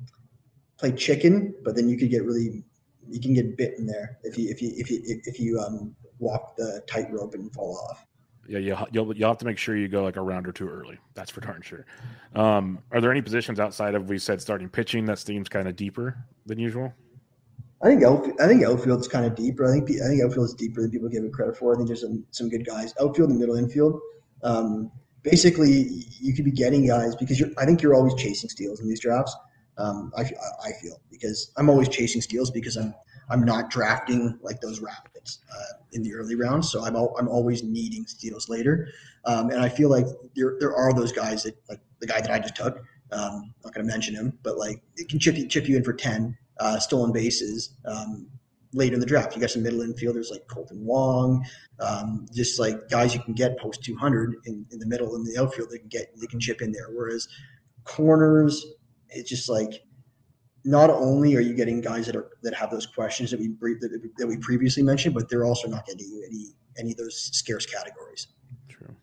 [0.85, 2.63] play chicken, but then you could get really
[3.09, 6.57] you can get bitten there if you if you if you if you um walk
[6.57, 8.07] the tightrope and fall off.
[8.47, 10.69] Yeah, you'll, you'll you'll have to make sure you go like a round or two
[10.69, 10.99] early.
[11.15, 11.87] That's for darn sure.
[12.35, 15.77] Um, are there any positions outside of we said starting pitching that seems kind of
[15.77, 16.93] deeper than usual?
[17.83, 19.65] I think outfield, I think outfield's kind of deeper.
[19.65, 21.75] I think I think outfield is deeper than people give it credit for.
[21.75, 23.99] I think there's some some good guys outfield and middle infield.
[24.43, 24.91] Um,
[25.23, 27.51] basically, you could be getting guys because you're.
[27.57, 29.35] I think you're always chasing steals in these drafts.
[29.77, 30.23] Um, I,
[30.63, 32.95] I feel because I'm always chasing steals because I'm
[33.31, 37.29] I'm not drafting like those rapids uh, in the early rounds, so I'm al- I'm
[37.29, 38.89] always needing steals later,
[39.25, 40.07] um, and I feel like
[40.37, 42.83] there there are those guys that like the guy that I just took.
[43.13, 45.85] Um, not going to mention him, but like it can chip you chip you in
[45.85, 48.27] for ten uh, stolen bases um,
[48.73, 49.35] later in the draft.
[49.35, 51.45] You got some middle infielders like Kolten Wong,
[51.81, 55.41] um, just like guys you can get post 200 in, in the middle in the
[55.41, 55.71] outfield.
[55.71, 56.89] They can get they can chip in there.
[56.93, 57.29] Whereas
[57.85, 58.65] corners
[59.15, 59.83] it's just like
[60.65, 64.11] not only are you getting guys that are that have those questions that we that,
[64.17, 67.67] that we previously mentioned, but they're also not getting you any any of those scarce
[67.67, 68.29] categories.
[68.69, 68.95] True.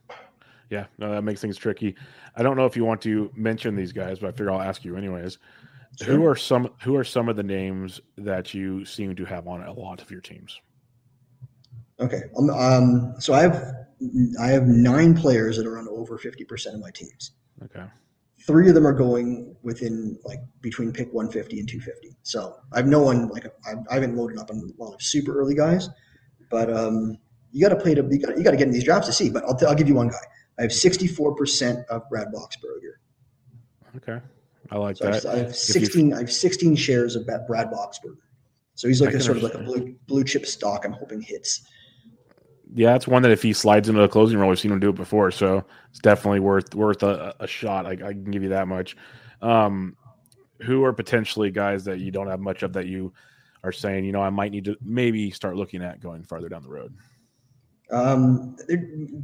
[0.69, 1.95] Yeah, no, that makes things tricky.
[2.35, 4.83] I don't know if you want to mention these guys, but I figure I'll ask
[4.83, 5.37] you anyways.
[6.01, 6.15] Sure.
[6.15, 9.61] Who are some Who are some of the names that you seem to have on
[9.63, 10.59] a lot of your teams?
[11.99, 13.73] Okay, um, um so I have
[14.41, 17.31] I have nine players that are on over fifty percent of my teams.
[17.65, 17.83] Okay
[18.45, 22.17] three of them are going within like between pick 150 and 250.
[22.23, 25.39] So I've no one like I, I haven't loaded up on a lot of super
[25.39, 25.89] early guys,
[26.49, 27.17] but um,
[27.51, 29.13] you got to play to you got you got to get in these drafts to
[29.13, 29.29] see.
[29.29, 30.17] But I'll, I'll give you one guy.
[30.59, 32.95] I have 64 percent of Brad Boxberger.
[33.97, 34.23] Okay,
[34.69, 35.25] I like so that.
[35.25, 36.13] I have 16.
[36.13, 38.17] I have 16 shares of Brad Boxberger.
[38.75, 40.85] So he's like a sort of like a blue blue chip stock.
[40.85, 41.67] I'm hoping hits
[42.73, 44.89] yeah, it's one that if he slides into the closing role, we've seen him do
[44.89, 47.85] it before, so it's definitely worth worth a, a shot.
[47.85, 48.95] I, I, can give you that much.
[49.41, 49.97] Um,
[50.61, 53.11] who are potentially guys that you don't have much of that you
[53.63, 56.63] are saying, you know, I might need to maybe start looking at going farther down
[56.63, 56.95] the road?
[57.91, 58.55] Um,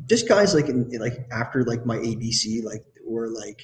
[0.08, 3.62] just guys like in like after like my ABC, like or like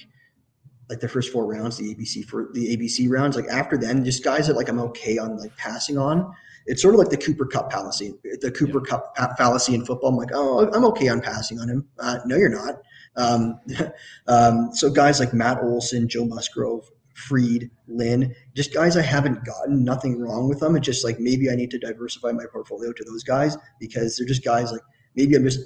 [0.88, 4.24] like the first four rounds, the ABC for the ABC rounds, like after then, just
[4.24, 6.32] guys that like I'm okay on like passing on
[6.66, 8.14] it's sort of like the Cooper Kupp fallacy.
[8.40, 8.98] The Cooper yeah.
[9.16, 10.10] Kupp fallacy in football.
[10.10, 11.86] I'm like, oh, I'm okay on passing on him.
[11.98, 12.80] Uh, no, you're not.
[13.16, 13.60] Um,
[14.26, 19.84] um, so guys like Matt Olson, Joe Musgrove, Fried, Lynn, just guys I haven't gotten.
[19.84, 20.74] Nothing wrong with them.
[20.76, 24.26] It's just like maybe I need to diversify my portfolio to those guys because they're
[24.26, 24.82] just guys like
[25.14, 25.60] maybe I'm just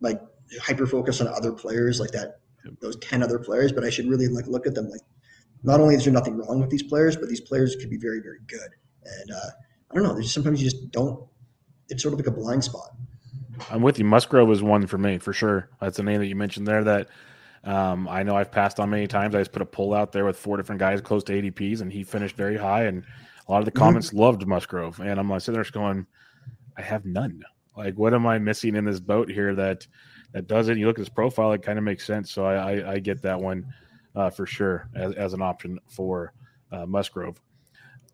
[0.00, 0.20] like
[0.60, 2.40] hyper focused on other players like that,
[2.80, 3.72] those ten other players.
[3.72, 5.00] But I should really like look at them like
[5.62, 8.20] not only is there nothing wrong with these players, but these players could be very,
[8.20, 8.70] very good.
[9.04, 9.50] And uh,
[9.90, 10.14] I don't know.
[10.14, 11.26] There's sometimes you just don't.
[11.88, 12.90] It's sort of like a blind spot.
[13.70, 14.04] I'm with you.
[14.04, 15.70] Musgrove is one for me for sure.
[15.80, 17.08] That's a name that you mentioned there that
[17.64, 19.34] um, I know I've passed on many times.
[19.34, 21.92] I just put a poll out there with four different guys close to ADPs, and
[21.92, 22.84] he finished very high.
[22.84, 23.04] And
[23.46, 23.78] a lot of the mm-hmm.
[23.78, 24.18] comments mm-hmm.
[24.18, 26.06] loved Musgrove, and I'm like sitting there going,
[26.76, 27.42] I have none.
[27.76, 29.86] Like, what am I missing in this boat here that
[30.32, 30.78] that does it?
[30.78, 32.30] You look at his profile; it kind of makes sense.
[32.30, 33.72] So I, I, I get that one
[34.14, 36.32] uh, for sure as, as an option for
[36.72, 37.40] uh, Musgrove.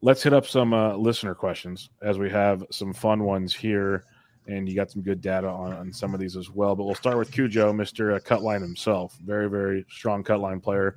[0.05, 4.05] Let's hit up some uh, listener questions as we have some fun ones here,
[4.47, 6.77] and you got some good data on, on some of these as well.
[6.77, 10.97] But we'll start with Cujo, Mister uh, Cutline himself, very very strong cutline player.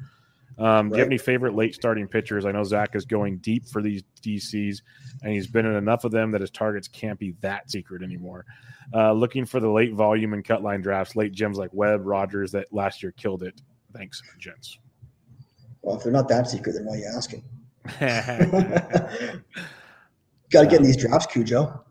[0.58, 0.90] Um, right.
[0.90, 2.46] Do you have any favorite late starting pitchers?
[2.46, 4.82] I know Zach is going deep for these DCs,
[5.24, 8.44] and he's been in enough of them that his targets can't be that secret anymore.
[8.94, 12.52] Uh, looking for the late volume and cut line drafts, late gems like Webb, Rogers
[12.52, 13.62] that last year killed it.
[13.94, 14.80] Thanks, gents.
[15.82, 17.42] Well, if they're not that secret, then why are you asking?
[20.52, 21.84] Got to get in these drafts, Cujo.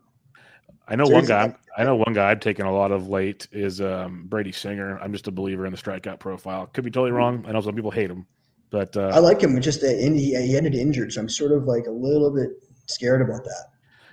[0.87, 1.53] I know one guy.
[1.77, 4.97] I know one guy I've taken a lot of late is um, Brady Singer.
[4.99, 6.67] I'm just a believer in the strikeout profile.
[6.67, 7.45] Could be totally wrong.
[7.47, 8.25] I know some people hate him.
[8.69, 9.59] But uh, I like him.
[9.61, 12.49] Just uh, he, he ended injured, so I'm sort of like a little bit
[12.87, 13.65] scared about that.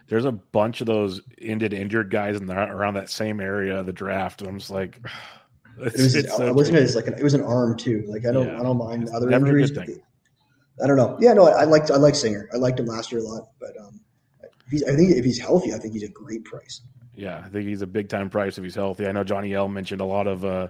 [0.07, 3.87] There's a bunch of those ended injured guys in the, around that same area of
[3.87, 4.43] the draft.
[4.43, 5.01] I'm just like,
[5.79, 8.05] it was, it's it wasn't it like an, it was an arm too.
[8.07, 8.61] Like I don't yeah.
[8.61, 9.73] I don't mind other injuries.
[10.83, 11.17] I don't know.
[11.21, 12.49] Yeah, no, I, I liked I like Singer.
[12.53, 14.01] I liked him last year a lot, but um,
[14.71, 16.83] he's, I think if he's healthy, I think he's a great price.
[17.15, 19.07] Yeah, I think he's a big time price if he's healthy.
[19.07, 20.69] I know Johnny L mentioned a lot of uh,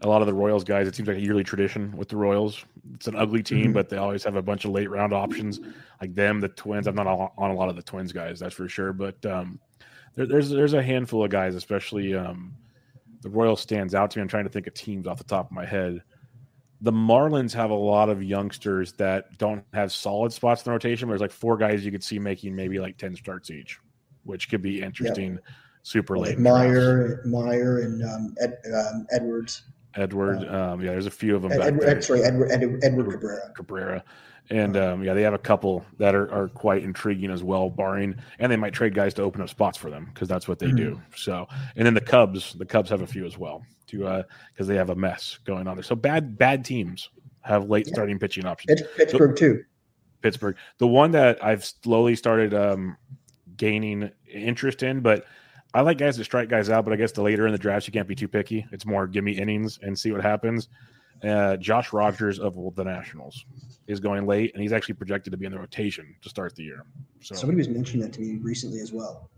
[0.00, 0.88] a lot of the Royals guys.
[0.88, 2.64] It seems like a yearly tradition with the Royals.
[2.94, 3.72] It's an ugly team, mm-hmm.
[3.72, 5.60] but they always have a bunch of late round options
[6.00, 6.86] like them, the Twins.
[6.86, 8.92] I'm not on a lot of the Twins guys, that's for sure.
[8.92, 9.60] But um,
[10.14, 12.54] there, there's there's a handful of guys, especially um,
[13.22, 14.22] the Royals stands out to me.
[14.22, 16.02] I'm trying to think of teams off the top of my head.
[16.80, 21.08] The Marlins have a lot of youngsters that don't have solid spots in the rotation.
[21.08, 23.78] But there's like four guys you could see making maybe like ten starts each,
[24.24, 25.34] which could be interesting.
[25.34, 25.44] Yep.
[25.82, 26.38] Super late.
[26.38, 29.62] Meyer, Meyer, and um, Ed, um, Edwards.
[29.94, 30.46] Edward.
[30.48, 31.52] Um, yeah, there's a few of them.
[31.52, 33.52] Ed, Ed, sorry, Edward, Edward, Edward Cabrera.
[33.54, 34.04] Cabrera.
[34.50, 38.14] And um, yeah, they have a couple that are, are quite intriguing as well, barring,
[38.38, 40.66] and they might trade guys to open up spots for them because that's what they
[40.66, 40.76] mm-hmm.
[40.76, 41.02] do.
[41.16, 44.22] So, and then the Cubs, the Cubs have a few as well, to uh
[44.52, 45.82] because uh, they have a mess going on there.
[45.82, 47.94] So bad, bad teams have late yeah.
[47.94, 48.82] starting pitching options.
[48.96, 49.64] Pittsburgh so, too.
[50.22, 50.56] Pittsburgh.
[50.78, 52.96] The one that I've slowly started um,
[53.56, 55.24] gaining interest in, but
[55.74, 57.86] I like guys that strike guys out, but I guess the later in the drafts
[57.86, 58.66] you can't be too picky.
[58.72, 60.68] It's more give me innings and see what happens.
[61.22, 63.44] Uh, Josh Rogers of the Nationals
[63.86, 66.62] is going late, and he's actually projected to be in the rotation to start the
[66.62, 66.84] year.
[67.20, 69.30] So somebody was mentioning that to me recently as well.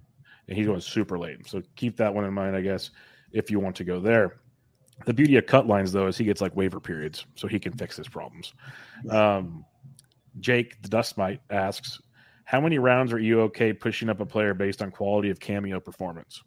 [0.48, 2.90] And he's going super late, so keep that one in mind, I guess,
[3.32, 4.40] if you want to go there.
[5.06, 7.72] The beauty of cut lines, though, is he gets like waiver periods, so he can
[7.72, 8.54] fix his problems.
[9.10, 9.64] Um,
[10.40, 12.00] Jake the Dust Mite asks,
[12.44, 15.80] how many rounds are you okay pushing up a player based on quality of cameo
[15.80, 16.42] performance?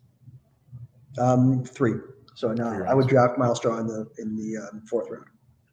[1.18, 1.94] Um, three.
[2.42, 5.26] So now I would draft Myles Straw in the in the um, fourth round.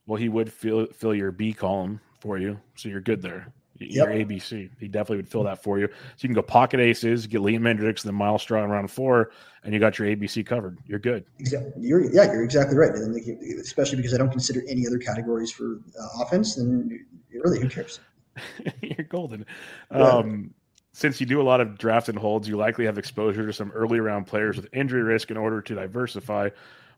[0.07, 3.51] Well, he would fill fill your B column for you, so you're good there.
[3.79, 4.29] Your yep.
[4.29, 5.87] ABC, he definitely would fill that for you.
[5.87, 8.91] So you can go pocket aces, get Liam Hendriks, and then Myles Straw in round
[8.91, 9.31] four,
[9.65, 10.77] and you got your ABC covered.
[10.85, 11.25] You're good.
[11.39, 11.73] Exactly.
[11.79, 12.91] You're, yeah, you're exactly right.
[12.91, 13.17] And
[13.61, 18.01] especially because I don't consider any other categories for uh, offense, then really, who cares?
[18.83, 19.47] you're golden.
[19.91, 20.53] Um,
[20.99, 23.71] since you do a lot of draft and holds, you likely have exposure to some
[23.71, 26.49] early round players with injury risk in order to diversify.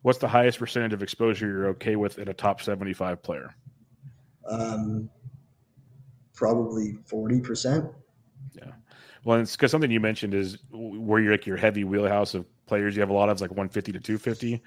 [0.01, 3.55] What's the highest percentage of exposure you're okay with in a top 75 player?
[4.48, 5.11] Um,
[6.32, 7.92] probably 40%.
[8.55, 8.72] Yeah.
[9.24, 12.96] Well, it's because something you mentioned is where you're like your heavy wheelhouse of players.
[12.96, 14.62] You have a lot of like 150 to 250.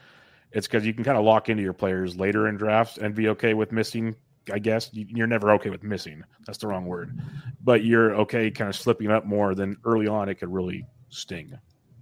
[0.52, 3.30] It's because you can kind of lock into your players later in drafts and be
[3.30, 4.16] okay with missing
[4.52, 6.24] I guess you're never okay with missing.
[6.46, 7.20] That's the wrong word,
[7.64, 10.28] but you're okay kind of slipping up more than early on.
[10.30, 11.58] It could really sting.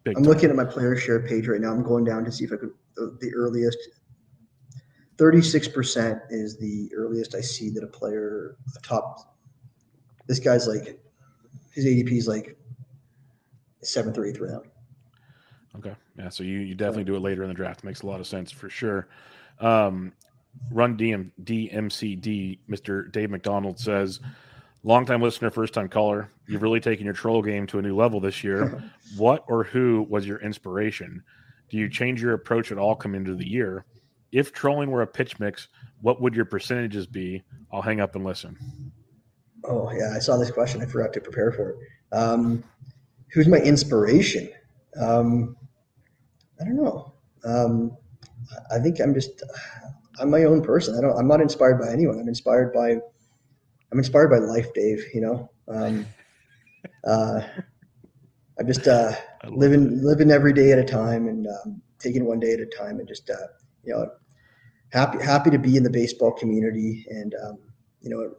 [0.07, 0.23] I'm time.
[0.23, 1.71] looking at my player share page right now.
[1.71, 3.77] I'm going down to see if I could the, the earliest.
[5.17, 9.35] Thirty-six percent is the earliest I see that a player, a top.
[10.25, 10.99] This guy's like,
[11.71, 12.57] his ADP is like
[13.83, 14.65] seventh or eighth round.
[15.77, 16.29] Okay, yeah.
[16.29, 17.83] So you you definitely do it later in the draft.
[17.83, 19.09] Makes a lot of sense for sure.
[19.59, 20.13] Um,
[20.71, 23.11] Run DM, DMCD, Mr.
[23.11, 24.19] Dave McDonald says,
[24.83, 28.19] longtime listener, first time caller, you've really taken your troll game to a new level
[28.19, 28.83] this year.
[29.17, 31.23] what or who was your inspiration?
[31.69, 33.85] Do you change your approach at all coming into the year?
[34.31, 35.67] If trolling were a pitch mix,
[36.01, 37.43] what would your percentages be?
[37.71, 38.91] I'll hang up and listen.
[39.65, 40.13] Oh, yeah.
[40.15, 40.81] I saw this question.
[40.81, 41.77] I forgot to prepare for it.
[42.11, 42.63] Um,
[43.31, 44.49] who's my inspiration?
[44.99, 45.55] Um,
[46.59, 47.13] I don't know.
[47.45, 47.97] Um,
[48.71, 49.43] I think I'm just
[50.21, 50.95] I'm my own person.
[50.97, 51.17] I don't.
[51.17, 52.19] I'm not inspired by anyone.
[52.19, 52.97] I'm inspired by
[53.91, 55.03] I'm inspired by life, Dave.
[55.13, 56.05] You know, um,
[57.07, 57.41] uh,
[58.59, 59.13] I'm just uh,
[59.49, 60.03] living that.
[60.03, 63.07] living every day at a time and um, taking one day at a time, and
[63.07, 63.47] just uh,
[63.83, 64.11] you know,
[64.89, 67.57] happy happy to be in the baseball community, and um,
[68.01, 68.31] you know,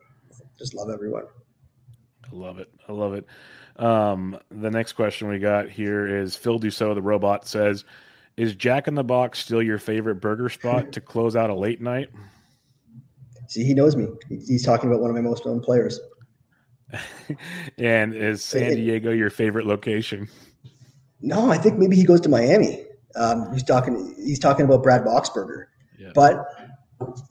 [0.59, 1.25] just love everyone.
[2.25, 2.73] I love it.
[2.89, 3.27] I love it.
[3.77, 7.85] Um, the next question we got here is Phil Dussault, the robot, says,
[8.37, 11.81] "Is Jack in the Box still your favorite burger spot to close out a late
[11.81, 12.09] night?"
[13.49, 14.09] See, he knows me.
[14.29, 16.01] He's talking about one of my most known players.
[17.79, 20.29] and is San Diego your favorite location?
[21.21, 22.85] No, I think maybe he goes to Miami.
[23.15, 24.15] Um, he's talking.
[24.17, 25.67] He's talking about Brad Boxberger.
[25.99, 26.13] Yeah.
[26.15, 26.45] But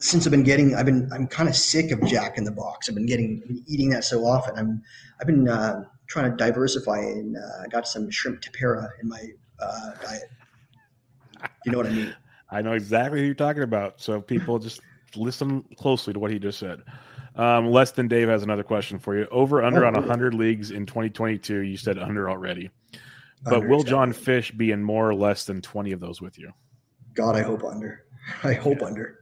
[0.00, 2.88] since I've been getting, I've been, I'm kind of sick of Jack in the Box.
[2.88, 4.56] I've been getting, eating that so often.
[4.56, 4.82] I'm,
[5.20, 9.22] I've been uh, trying to diversify, and uh, I got some shrimp tempura in my
[9.60, 10.30] uh, diet.
[11.64, 12.14] You know what I mean?
[12.50, 14.00] I know exactly who you're talking about.
[14.00, 14.80] So people just
[15.16, 16.82] listen closely to what he just said.
[17.34, 19.26] Um, less than Dave has another question for you.
[19.30, 21.60] Over under oh, on 100 leagues in 2022.
[21.60, 22.70] You said under already.
[23.42, 26.38] But under, will John Fish be in more or less than 20 of those with
[26.38, 26.52] you?
[27.14, 28.04] God, I hope under.
[28.44, 28.86] I hope yeah.
[28.86, 29.18] under.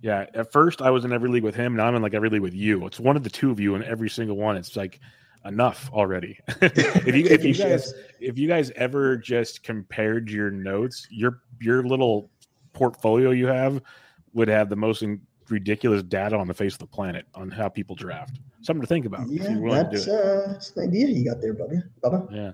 [0.00, 0.26] Yeah.
[0.34, 1.76] At first, I was in every league with him.
[1.76, 2.86] Now I'm in like every league with you.
[2.86, 4.56] It's one of the two of you in every single one.
[4.56, 5.00] It's like
[5.44, 6.38] enough already.
[6.60, 11.84] if you if you guys if you guys ever just compared your notes, your your
[11.84, 12.30] little
[12.72, 13.82] portfolio you have
[14.32, 15.02] would have the most
[15.48, 18.38] ridiculous data on the face of the planet on how people draft.
[18.62, 19.28] Something to think about.
[19.28, 19.56] Yeah,
[19.90, 21.82] that's, uh, that's an idea you got there, Bubba.
[22.04, 22.32] Bubba.
[22.32, 22.52] Yeah.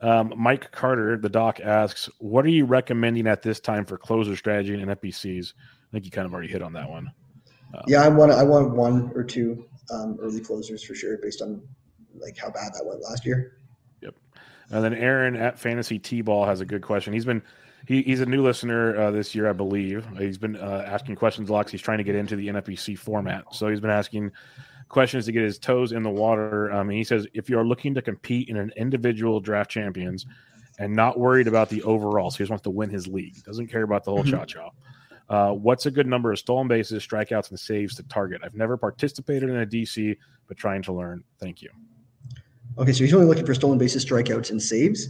[0.00, 4.34] Um, Mike Carter, the doc, asks, "What are you recommending at this time for closer
[4.34, 7.12] strategy and FBCs?" I think you kind of already hit on that one.
[7.74, 11.40] Um, yeah, I want I want one or two um, early closers for sure, based
[11.42, 11.62] on
[12.20, 13.58] like how bad that went last year.
[14.00, 14.14] Yep.
[14.70, 17.12] And then Aaron at Fantasy T Ball has a good question.
[17.12, 17.42] He's been
[17.86, 20.06] he, he's a new listener uh, this year, I believe.
[20.16, 21.68] He's been uh, asking questions a lot.
[21.68, 24.30] He's trying to get into the NFBC format, so he's been asking
[24.88, 26.70] questions to get his toes in the water.
[26.70, 30.26] Um, and he says, if you are looking to compete in an individual draft champions
[30.78, 33.68] and not worried about the overall, so he just wants to win his league, doesn't
[33.68, 34.36] care about the whole mm-hmm.
[34.36, 34.70] cha cha.
[35.28, 38.42] Uh, what's a good number of stolen bases, strikeouts, and saves to target?
[38.44, 41.24] I've never participated in a DC, but trying to learn.
[41.40, 41.70] Thank you.
[42.78, 45.08] Okay, so he's only looking for stolen bases, strikeouts, and saves.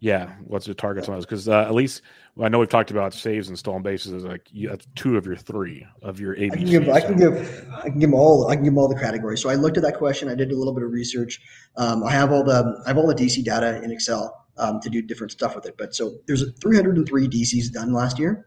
[0.00, 1.24] Yeah, what's the targets on those?
[1.24, 2.02] Because uh, at least
[2.36, 5.16] well, I know we've talked about saves and stolen bases as like you have two
[5.16, 6.52] of your three of your ABC.
[6.52, 8.48] I can give, I can give, I can give them all.
[8.48, 9.40] I can give them all the categories.
[9.40, 10.28] So I looked at that question.
[10.28, 11.40] I did a little bit of research.
[11.76, 14.90] Um, I have all the I have all the DC data in Excel um, to
[14.90, 15.76] do different stuff with it.
[15.78, 18.46] But so there's 303 DCs done last year,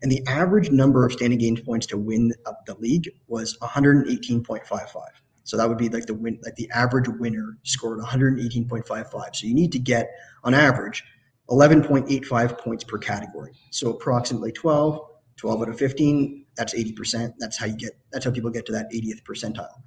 [0.00, 2.32] and the average number of standing games points to win
[2.66, 5.06] the league was 118.55.
[5.44, 9.36] So that would be like the win, like the average winner scored 118.55.
[9.36, 10.10] So you need to get
[10.42, 11.04] on average
[11.50, 13.52] 11.85 points per category.
[13.70, 15.00] So approximately 12,
[15.36, 17.34] 12 out of 15, that's 80%.
[17.38, 19.82] That's how you get, that's how people get to that 80th percentile.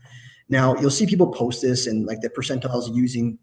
[0.49, 3.39] Now you'll see people post this and like the percentiles using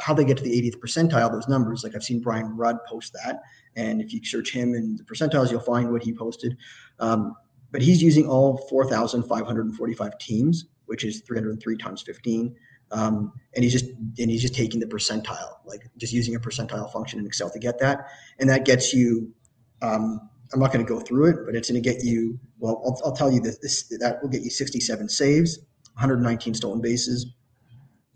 [0.00, 1.84] how they get to the 80th percentile, those numbers.
[1.84, 3.42] Like I've seen Brian Rudd post that.
[3.76, 6.56] And if you search him in the percentiles, you'll find what he posted.
[6.98, 7.36] Um,
[7.70, 12.54] but he's using all 4,545 teams which is 303 times 15.
[12.90, 16.92] Um, and he's just and he's just taking the percentile, like just using a percentile
[16.92, 18.08] function in Excel to get that,
[18.40, 19.32] and that gets you.
[19.80, 22.36] Um, I'm not going to go through it, but it's going to get you.
[22.58, 25.58] Well, I'll, I'll tell you that this that will get you 67 saves,
[25.94, 27.32] 119 stolen bases,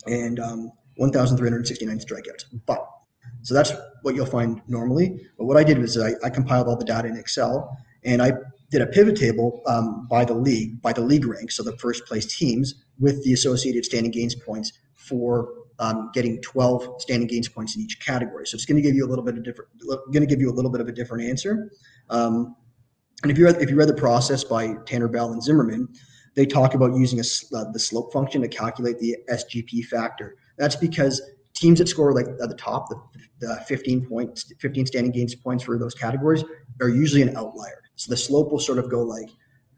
[0.07, 2.47] and um, 1,369 strikeouts.
[2.67, 2.85] But
[3.43, 3.73] so that's
[4.03, 5.21] what you'll find normally.
[5.39, 8.33] But what I did was I, I compiled all the data in Excel, and I
[8.75, 12.05] did a pivot table um, by the league, by the league rank, so the first
[12.07, 15.49] place teams with the associated standing gains points for
[15.79, 18.45] um, getting 12 standing gains points in each category.
[18.49, 19.71] So it's going to give you a little bit of different,
[20.13, 21.71] going to give you a little bit of a different answer.
[22.11, 22.57] Um,
[23.23, 25.87] and if you read, if you read the process by Tanner Bell and Zimmerman,
[26.35, 30.37] they talk about using a, uh, the slope function to calculate the SGP factor.
[30.59, 31.23] That's because
[31.53, 32.97] teams that score like at the top, the,
[33.39, 36.43] the 15 points, 15 standing gains points for those categories
[36.81, 37.84] are usually an outlier.
[37.97, 39.31] So the slope will sort of go like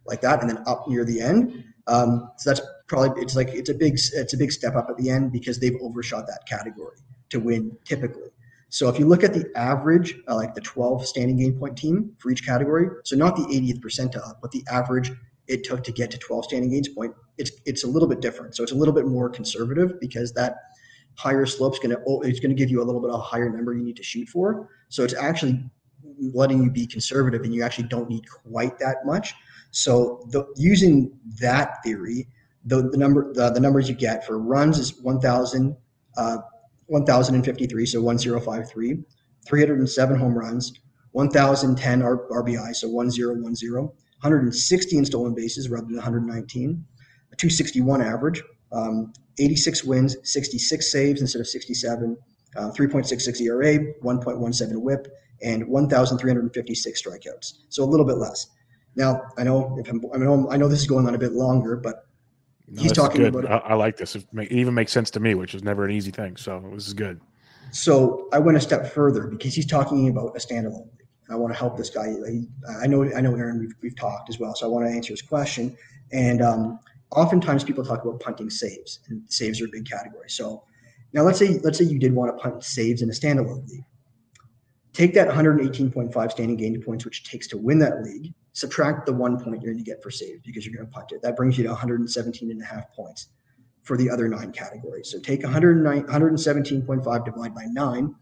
[0.07, 1.65] like that, and then up near the end.
[1.89, 4.97] Um, so that's probably it's like it's a big it's a big step up at
[4.97, 6.99] the end because they've overshot that category
[7.31, 8.31] to win typically.
[8.69, 12.15] So if you look at the average, uh, like the 12 standing gain point team
[12.19, 15.13] for each category, so not the 80th percentile, but the average
[15.47, 18.57] it took to get to 12 standing gains point, it's it's a little bit different.
[18.57, 20.57] So it's a little bit more conservative because that
[21.15, 23.21] higher slope is going to oh, it's going to give you a little bit of
[23.21, 24.69] a higher number you need to shoot for.
[24.89, 25.63] So it's actually
[26.19, 29.35] letting you be conservative and you actually don't need quite that much.
[29.71, 32.29] So the, using that theory,
[32.65, 35.77] the, the number the, the, numbers you get for runs is 1,000,
[36.17, 36.39] uh,
[36.87, 38.99] 1,053, so 1,053,
[39.47, 40.73] 307 home runs,
[41.13, 46.85] 1,010 RBI, so 1,010, 160 stolen bases rather than 119,
[47.33, 48.43] a 261 average,
[48.73, 52.17] Um, 86 wins, 66 saves instead of 67,
[52.57, 55.07] uh, 3.66 ERA, 1.17 WHIP,
[55.43, 57.53] and 1,356 strikeouts.
[57.69, 58.47] So a little bit less.
[58.95, 61.33] Now I know if I'm, I know I know this is going on a bit
[61.33, 62.07] longer, but
[62.69, 63.35] No, he's talking good.
[63.35, 64.17] about I, I like this.
[64.17, 66.37] It, even makes sense to me, which is never an easy thing.
[66.37, 67.21] So this is good.
[67.73, 70.89] So I went a step further because he's talking about a standalone.
[71.29, 72.15] I want to help this guy.
[72.81, 73.59] I know, I know, Aaron.
[73.59, 75.77] We've, we've talked as well, so I want to answer his question.
[76.13, 76.79] And um,
[77.11, 80.31] oftentimes people talk about punting saves, and saves are a big category.
[80.31, 80.63] So
[81.13, 83.85] now let's say let's say you did want to punt saves in a standalone league.
[84.97, 88.33] Take that 118.5 standing gain points, which it takes to win that league.
[88.55, 91.13] Subtract the one point you're going to get for saves because you're going to punt
[91.13, 91.21] it.
[91.21, 93.29] That brings you to 117 and a half points
[93.83, 95.11] for the other nine categories.
[95.11, 98.15] So take 117.5 divided by nine.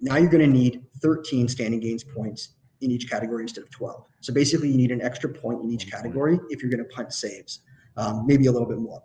[0.00, 2.50] Now you're going to need 13 standing gains points
[2.82, 4.04] in each category instead of 12.
[4.20, 7.12] So basically, you need an extra point in each category if you're going to punt
[7.12, 7.62] saves,
[7.96, 9.02] um, maybe a little bit more.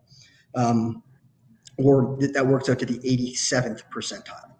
[0.53, 1.01] Um,
[1.79, 4.54] or that works out to the 87th percentile.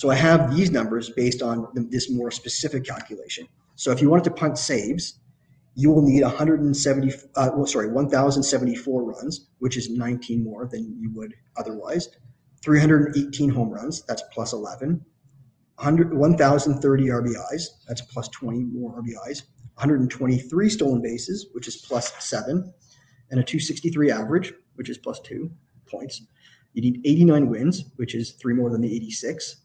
[0.00, 3.46] So I have these numbers based on th- this more specific calculation.
[3.76, 5.20] So if you wanted to punt saves,
[5.74, 11.10] you will need 170, uh, well, sorry, 1,074 runs, which is 19 more than you
[11.12, 12.08] would otherwise.
[12.62, 15.04] 318 home runs, that's plus 11.
[15.76, 19.42] 1,030 RBIs, that's plus 20 more RBIs.
[19.74, 22.72] 123 stolen bases, which is plus seven,
[23.30, 25.50] and a 263 average, which is plus two
[25.86, 26.22] points.
[26.72, 29.56] You need 89 wins, which is three more than the 86.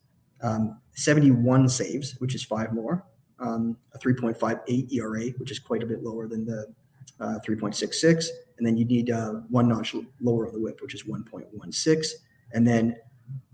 [0.45, 3.03] Um, 71 saves, which is five more.
[3.39, 6.73] Um, a 3.58 ERA, which is quite a bit lower than the
[7.19, 8.27] uh, 3.66.
[8.57, 12.05] And then you need uh, one notch lower of the whip, which is 1.16.
[12.53, 12.95] And then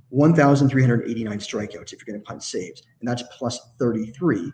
[0.09, 2.83] 1,389 strikeouts if you're going to punt saves.
[2.99, 4.51] And that's plus 33,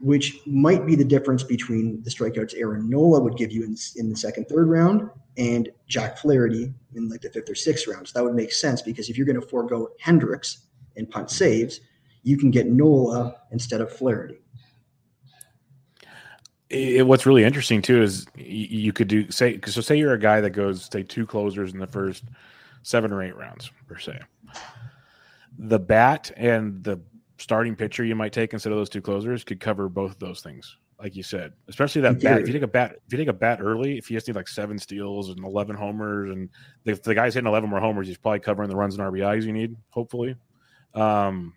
[0.00, 4.10] which might be the difference between the strikeouts Aaron Nola would give you in, in
[4.10, 5.08] the second, third round
[5.38, 8.08] and Jack Flaherty in like the fifth or sixth round.
[8.08, 10.65] So that would make sense because if you're going to forego Hendriks
[10.96, 11.80] and punt saves,
[12.22, 14.38] you can get Nola instead of Flaherty.
[16.68, 19.80] It, what's really interesting too is you, could do say so.
[19.80, 22.24] Say you're a guy that goes say two closers in the first
[22.82, 24.18] seven or eight rounds per se.
[25.58, 27.00] The bat and the
[27.38, 30.40] starting pitcher you might take instead of those two closers could cover both of those
[30.40, 31.52] things, like you said.
[31.68, 32.40] Especially that bat.
[32.40, 34.34] If you take a bat, if you take a bat early, if you just need
[34.34, 36.48] like seven steals and eleven homers, and
[36.84, 39.52] if the guy's hitting eleven more homers, he's probably covering the runs and RBIs you
[39.52, 39.76] need.
[39.90, 40.34] Hopefully,
[40.96, 41.52] um,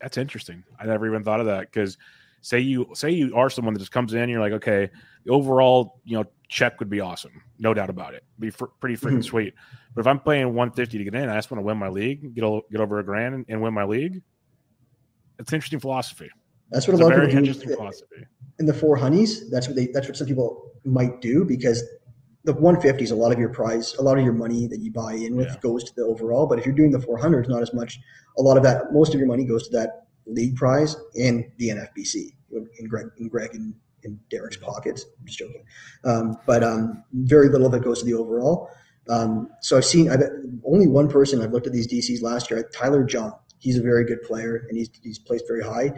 [0.00, 0.64] that's interesting.
[0.78, 1.96] I never even thought of that because
[2.42, 4.90] say you say you are someone that just comes in, and you're like, okay,
[5.24, 8.96] the overall, you know, check would be awesome, no doubt about it, be fr- pretty
[8.96, 9.24] freaking Mhm.
[9.24, 9.54] sweet.
[9.94, 12.34] But if I'm playing 150 to get in, I just want to win my league,
[12.34, 14.20] get o- get over a grand, and, and win my league.
[15.38, 16.28] It's an interesting philosophy.
[16.70, 18.26] That's what It's a lot of very people interesting do philosophy.
[18.58, 19.50] in the four honeys.
[19.50, 19.86] That's what they.
[19.86, 21.82] That's what some people might do because
[22.44, 24.92] the 150 is a lot of your prize, a lot of your money that you
[24.92, 25.56] buy in with Yeah.
[25.62, 26.46] goes to the overall.
[26.46, 27.98] But if you're doing the 400s, not as much.
[28.38, 31.70] A lot of that, most of your money goes to that league prize and the
[31.70, 32.34] NFBC
[32.78, 35.06] in Greg, in Greg and in Derek's pockets.
[35.18, 35.64] I'm just joking,
[36.04, 38.68] um, but um, very little of it goes to the overall.
[39.08, 40.22] Um, so I've seen I've
[40.64, 42.68] only one person I've looked at these DCs last year.
[42.74, 43.32] Tyler John.
[43.58, 45.92] He's a very good player and he's he's placed very high.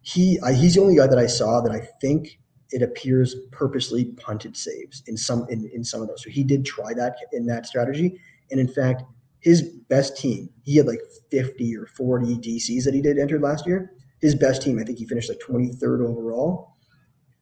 [0.00, 2.38] He I, he's the only guy that I saw that I think
[2.70, 6.22] it appears purposely punted saves in some in, in some of those.
[6.22, 8.20] So he did try that in that strategy.
[8.50, 9.02] And in fact,
[9.40, 11.00] his best team, he had like
[11.30, 13.92] 50 or 40 DCs that he did enter last year.
[14.20, 16.76] His best team, I think he finished like 23rd overall,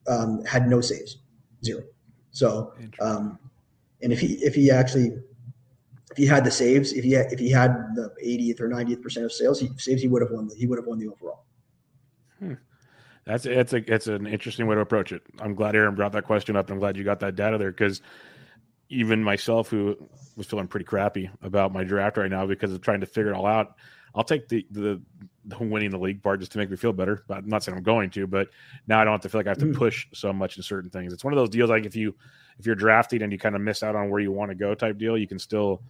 [0.07, 1.17] um, had no saves,
[1.63, 1.83] zero.
[2.31, 3.37] So, um,
[4.01, 5.11] and if he if he actually
[6.11, 9.01] if he had the saves, if he had, if he had the 80th or 90th
[9.01, 10.47] percent of sales, he saves, he would have won.
[10.47, 11.45] The, he would have won the overall.
[13.25, 15.21] That's it's a it's an interesting way to approach it.
[15.39, 16.69] I'm glad Aaron brought that question up.
[16.69, 18.01] I'm glad you got that data there because
[18.89, 19.95] even myself, who
[20.35, 23.35] was feeling pretty crappy about my draft right now because of trying to figure it
[23.35, 23.75] all out,
[24.15, 25.01] I'll take the the,
[25.45, 27.23] the winning the league part just to make me feel better.
[27.27, 28.49] But I'm not saying I'm going to, but
[28.87, 29.75] now I don't have to feel like I have to Mm.
[29.75, 31.13] push so much in certain things.
[31.13, 32.15] It's one of those deals like if you
[32.57, 34.73] if you're drafting and you kind of miss out on where you want to go
[34.73, 35.83] type deal, you can still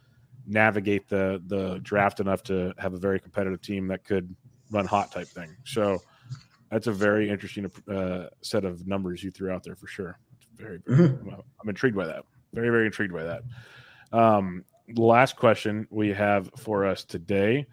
[0.45, 4.35] navigate the the draft enough to have a very competitive team that could
[4.71, 5.55] run hot type thing.
[5.63, 6.01] So
[6.71, 10.19] that's a very interesting uh, set of numbers you threw out there for sure.
[10.35, 12.23] It's very, very well, I'm intrigued by that.
[12.53, 13.43] Very, very intrigued by that.
[14.11, 17.67] Um, the last question we have for us today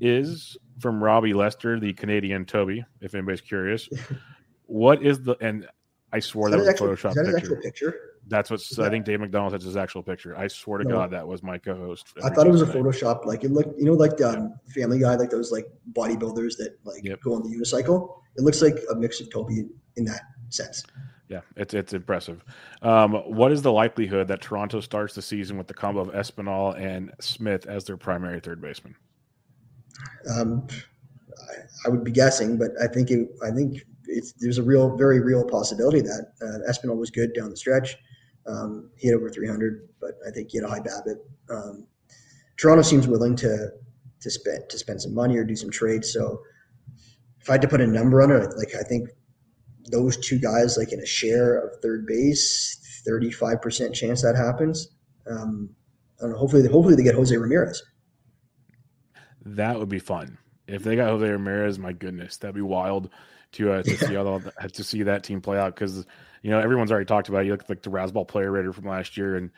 [0.00, 2.84] is from Robbie Lester, the Canadian Toby.
[3.00, 3.88] If anybody's curious,
[4.66, 5.68] what is the and
[6.12, 7.36] I swore Is that, that, was a Photoshop is that his picture.
[7.36, 8.11] actual picture?
[8.28, 9.04] That's what I think.
[9.04, 10.36] Dave McDonald has his actual picture.
[10.36, 10.96] I swear to No.
[10.96, 12.14] God, that was my co-host.
[12.22, 13.26] I thought it was a Photoshop.
[13.26, 16.76] Like it looked, you know, like the um, Family Guy, like those like bodybuilders that
[16.84, 17.20] like Yep.
[17.22, 18.16] go on the unicycle.
[18.36, 19.66] It looks like a mix of Toby
[19.96, 20.84] in that sense.
[21.28, 22.44] Yeah, it's it's impressive.
[22.82, 26.78] Um, what is the likelihood that Toronto starts the season with the combo of Espinal
[26.78, 28.94] and Smith as their primary third baseman?
[30.30, 30.66] Um,
[31.50, 33.82] I, I, would be guessing, but I think it, I think
[34.38, 37.96] there's a real, very real possibility that uh, Espinal was good down the stretch.
[38.46, 41.16] Um, he had over 300, but I think he had a high BABIP.
[41.50, 41.86] Um,
[42.56, 43.68] Toronto seems willing to
[44.20, 46.12] to spend to spend some money or do some trades.
[46.12, 46.40] So
[47.40, 49.08] if I had to put a number on it, like I think
[49.90, 54.88] those two guys, like in a share of third base, 35% chance that happens.
[55.28, 55.70] Um,
[56.20, 56.36] know.
[56.36, 57.82] Hopefully, hopefully they get Jose Ramirez.
[59.44, 61.78] That would be fun if they got Jose Ramirez.
[61.78, 63.10] My goodness, that'd be wild
[63.52, 66.06] to uh, to see how to see that team play out because
[66.42, 67.42] you know everyone's already talked about.
[67.42, 67.46] It.
[67.46, 69.50] You look at, like the Razzball player rater from last year, and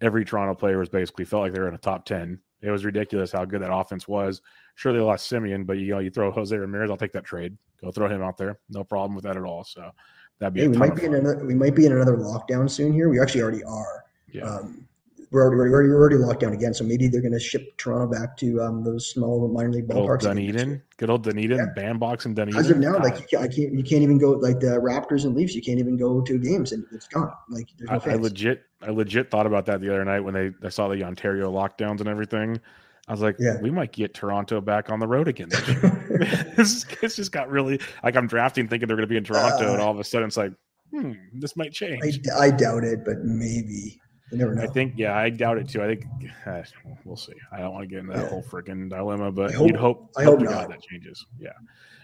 [0.00, 2.40] every Toronto player was basically felt like they were in a top ten.
[2.60, 4.40] It was ridiculous how good that offense was.
[4.74, 7.56] Sure, they lost Semien, but you know you throw Jose Ramirez, I'll take that trade.
[7.82, 9.64] Go throw him out there, no problem with that at all.
[9.64, 9.90] So
[10.38, 10.62] that'd be.
[10.62, 11.44] Hey, we might be in another.
[11.44, 12.92] We might be in another lockdown soon.
[12.92, 14.04] Here, we actually already are.
[14.32, 14.44] Yeah.
[14.44, 14.88] Um,
[15.34, 16.72] we're already, we're already, we're already locked down again.
[16.72, 20.20] So maybe they're going to ship Toronto back to um, those small minor league ballparks.
[20.20, 21.66] Good old Dunedin, good old Dunedin, yeah.
[21.74, 22.58] bandbox and Dunedin.
[22.58, 25.24] As of now, like you can't, I can't, you can't even go like the Raptors
[25.24, 25.54] and Leafs.
[25.54, 27.32] You can't even go to games, and it's gone.
[27.48, 30.52] Like no I, I, legit, I legit thought about that the other night when they
[30.62, 32.60] I saw the Ontario lockdowns and everything.
[33.08, 33.60] I was like, yeah.
[33.60, 35.48] we might get Toronto back on the road again.
[35.52, 39.68] it's, it's just got really like I'm drafting thinking they're going to be in Toronto,
[39.68, 40.52] uh, and all of a sudden it's like,
[40.92, 42.20] hmm, this might change.
[42.30, 44.00] I, I doubt it, but maybe.
[44.34, 44.62] You never know.
[44.62, 45.82] I think, yeah, I doubt it too.
[45.82, 46.06] I think
[46.46, 46.62] uh,
[47.04, 47.34] we'll see.
[47.52, 48.28] I don't want to get into that yeah.
[48.28, 50.10] whole freaking dilemma, but I hope, you'd hope.
[50.16, 50.68] I hope, hope not.
[50.68, 51.24] that changes.
[51.38, 51.50] Yeah.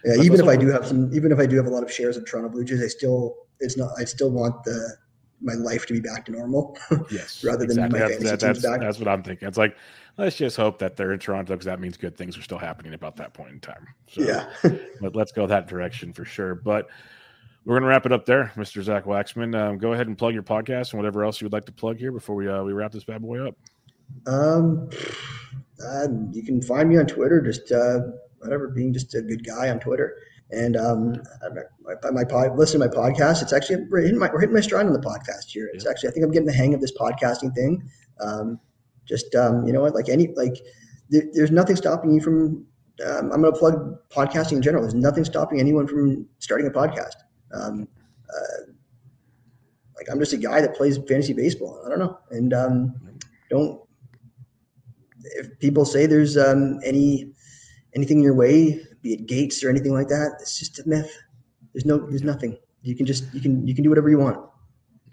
[0.05, 0.17] Yeah.
[0.17, 1.93] But even if I do have some, even if I do have a lot of
[1.93, 3.91] shares of Toronto Blue Jays, I still, it's not.
[3.99, 4.97] I still want the
[5.43, 6.79] my life to be back to normal.
[7.11, 7.43] Yes.
[7.43, 7.99] rather than exactly.
[7.99, 8.81] my fantasy that, that's, back.
[8.81, 9.49] That's what I'm thinking.
[9.49, 9.77] It's like
[10.17, 12.95] let's just hope that they're in Toronto because that means good things are still happening
[12.95, 13.87] about that point in time.
[14.09, 14.51] So, yeah.
[15.01, 16.55] but let's go that direction for sure.
[16.55, 16.89] But
[17.65, 18.83] we're going to wrap it up there, Mr.
[18.83, 19.55] Zach Waxman.
[19.55, 21.99] Um, go ahead and plug your podcast and whatever else you would like to plug
[21.99, 23.55] here before we uh, we wrap this bad boy up.
[24.27, 24.89] Um,
[25.85, 28.01] uh, you can find me on Twitter, just uh,
[28.39, 30.17] whatever, being just a good guy on Twitter.
[30.51, 31.23] And um,
[31.85, 33.43] my, my pod, listen to my podcast.
[33.43, 35.71] It's actually we're hitting my, we're hitting my stride on the podcast here.
[35.73, 35.91] It's yeah.
[35.91, 37.89] actually I think I'm getting the hang of this podcasting thing.
[38.21, 38.59] Um,
[39.07, 40.57] just um, you know what, like any like
[41.09, 42.67] there, there's nothing stopping you from.
[43.07, 44.83] Um, I'm going to plug podcasting in general.
[44.83, 47.15] There's nothing stopping anyone from starting a podcast.
[47.53, 47.89] Um,
[48.29, 48.73] uh,
[49.97, 51.83] like I'm just a guy that plays fantasy baseball.
[51.85, 52.95] I don't know, and um,
[53.51, 53.81] don't.
[55.23, 57.33] If people say there's um, any
[57.95, 61.15] anything in your way, be it gates or anything like that, it's just a myth.
[61.73, 62.57] There's no, there's nothing.
[62.83, 64.39] You can just you can you can do whatever you want.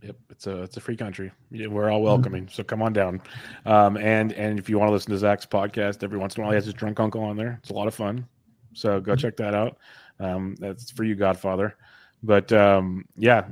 [0.03, 1.31] Yep, it's a it's a free country.
[1.51, 2.53] We're all welcoming, mm-hmm.
[2.53, 3.21] so come on down.
[3.65, 6.45] Um, and and if you want to listen to Zach's podcast, every once in a
[6.45, 7.59] while he has his drunk uncle on there.
[7.61, 8.27] It's a lot of fun.
[8.73, 9.19] So go mm-hmm.
[9.19, 9.77] check that out.
[10.19, 11.75] Um, that's for you, Godfather.
[12.23, 13.47] But um, yeah,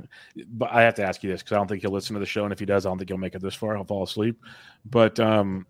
[0.48, 2.26] but I have to ask you this because I don't think he'll listen to the
[2.26, 3.76] show, and if he does, I don't think he'll make it this far.
[3.76, 4.40] He'll fall asleep.
[4.86, 5.66] But um,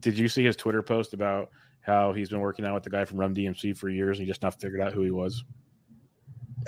[0.00, 1.50] did you see his Twitter post about
[1.80, 4.30] how he's been working out with the guy from Run DMC for years, and he
[4.30, 5.44] just not figured out who he was?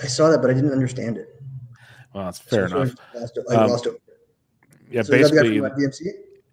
[0.02, 1.42] I saw that, but I didn't understand it.
[2.14, 2.96] Well, that's fair so enough.
[3.14, 4.02] Lost it, um, lost it.
[4.90, 5.60] Yeah, so basically.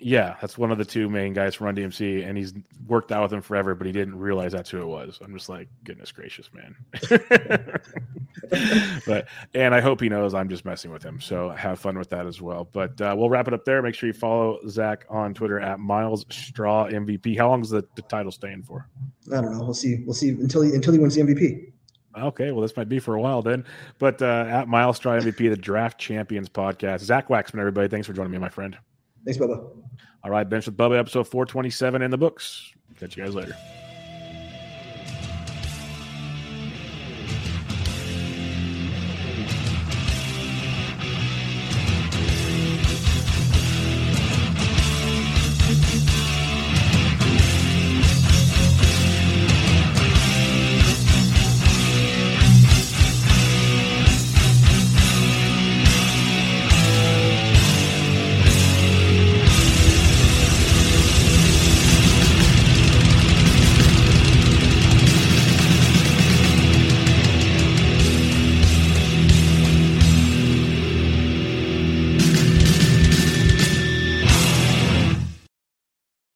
[0.01, 2.53] Yeah, that's one of the two main guys from Run DMC, and he's
[2.87, 5.19] worked out with him forever, but he didn't realize that's who it was.
[5.21, 6.75] I'm just like, goodness gracious, man.
[9.05, 11.19] but and I hope he knows I'm just messing with him.
[11.19, 12.69] So have fun with that as well.
[12.71, 13.81] But uh, we'll wrap it up there.
[13.81, 17.37] Make sure you follow Zach on Twitter at Myles Straw MVP.
[17.37, 18.87] How long is the, the title staying for?
[19.33, 19.65] I don't know.
[19.65, 20.03] We'll see.
[20.05, 21.73] We'll see until he until he wins the MVP.
[22.17, 23.65] Okay, well, this might be for a while then.
[23.97, 27.01] But uh, at Myles Straw MVP, the Draft Champions podcast.
[27.01, 28.77] Zach Waxman, everybody, thanks for joining me, my friend.
[29.25, 29.69] Thanks, Bubba.
[30.23, 32.73] All right, Bench with Bubba, episode 427 in the books.
[32.99, 33.55] Catch you guys later.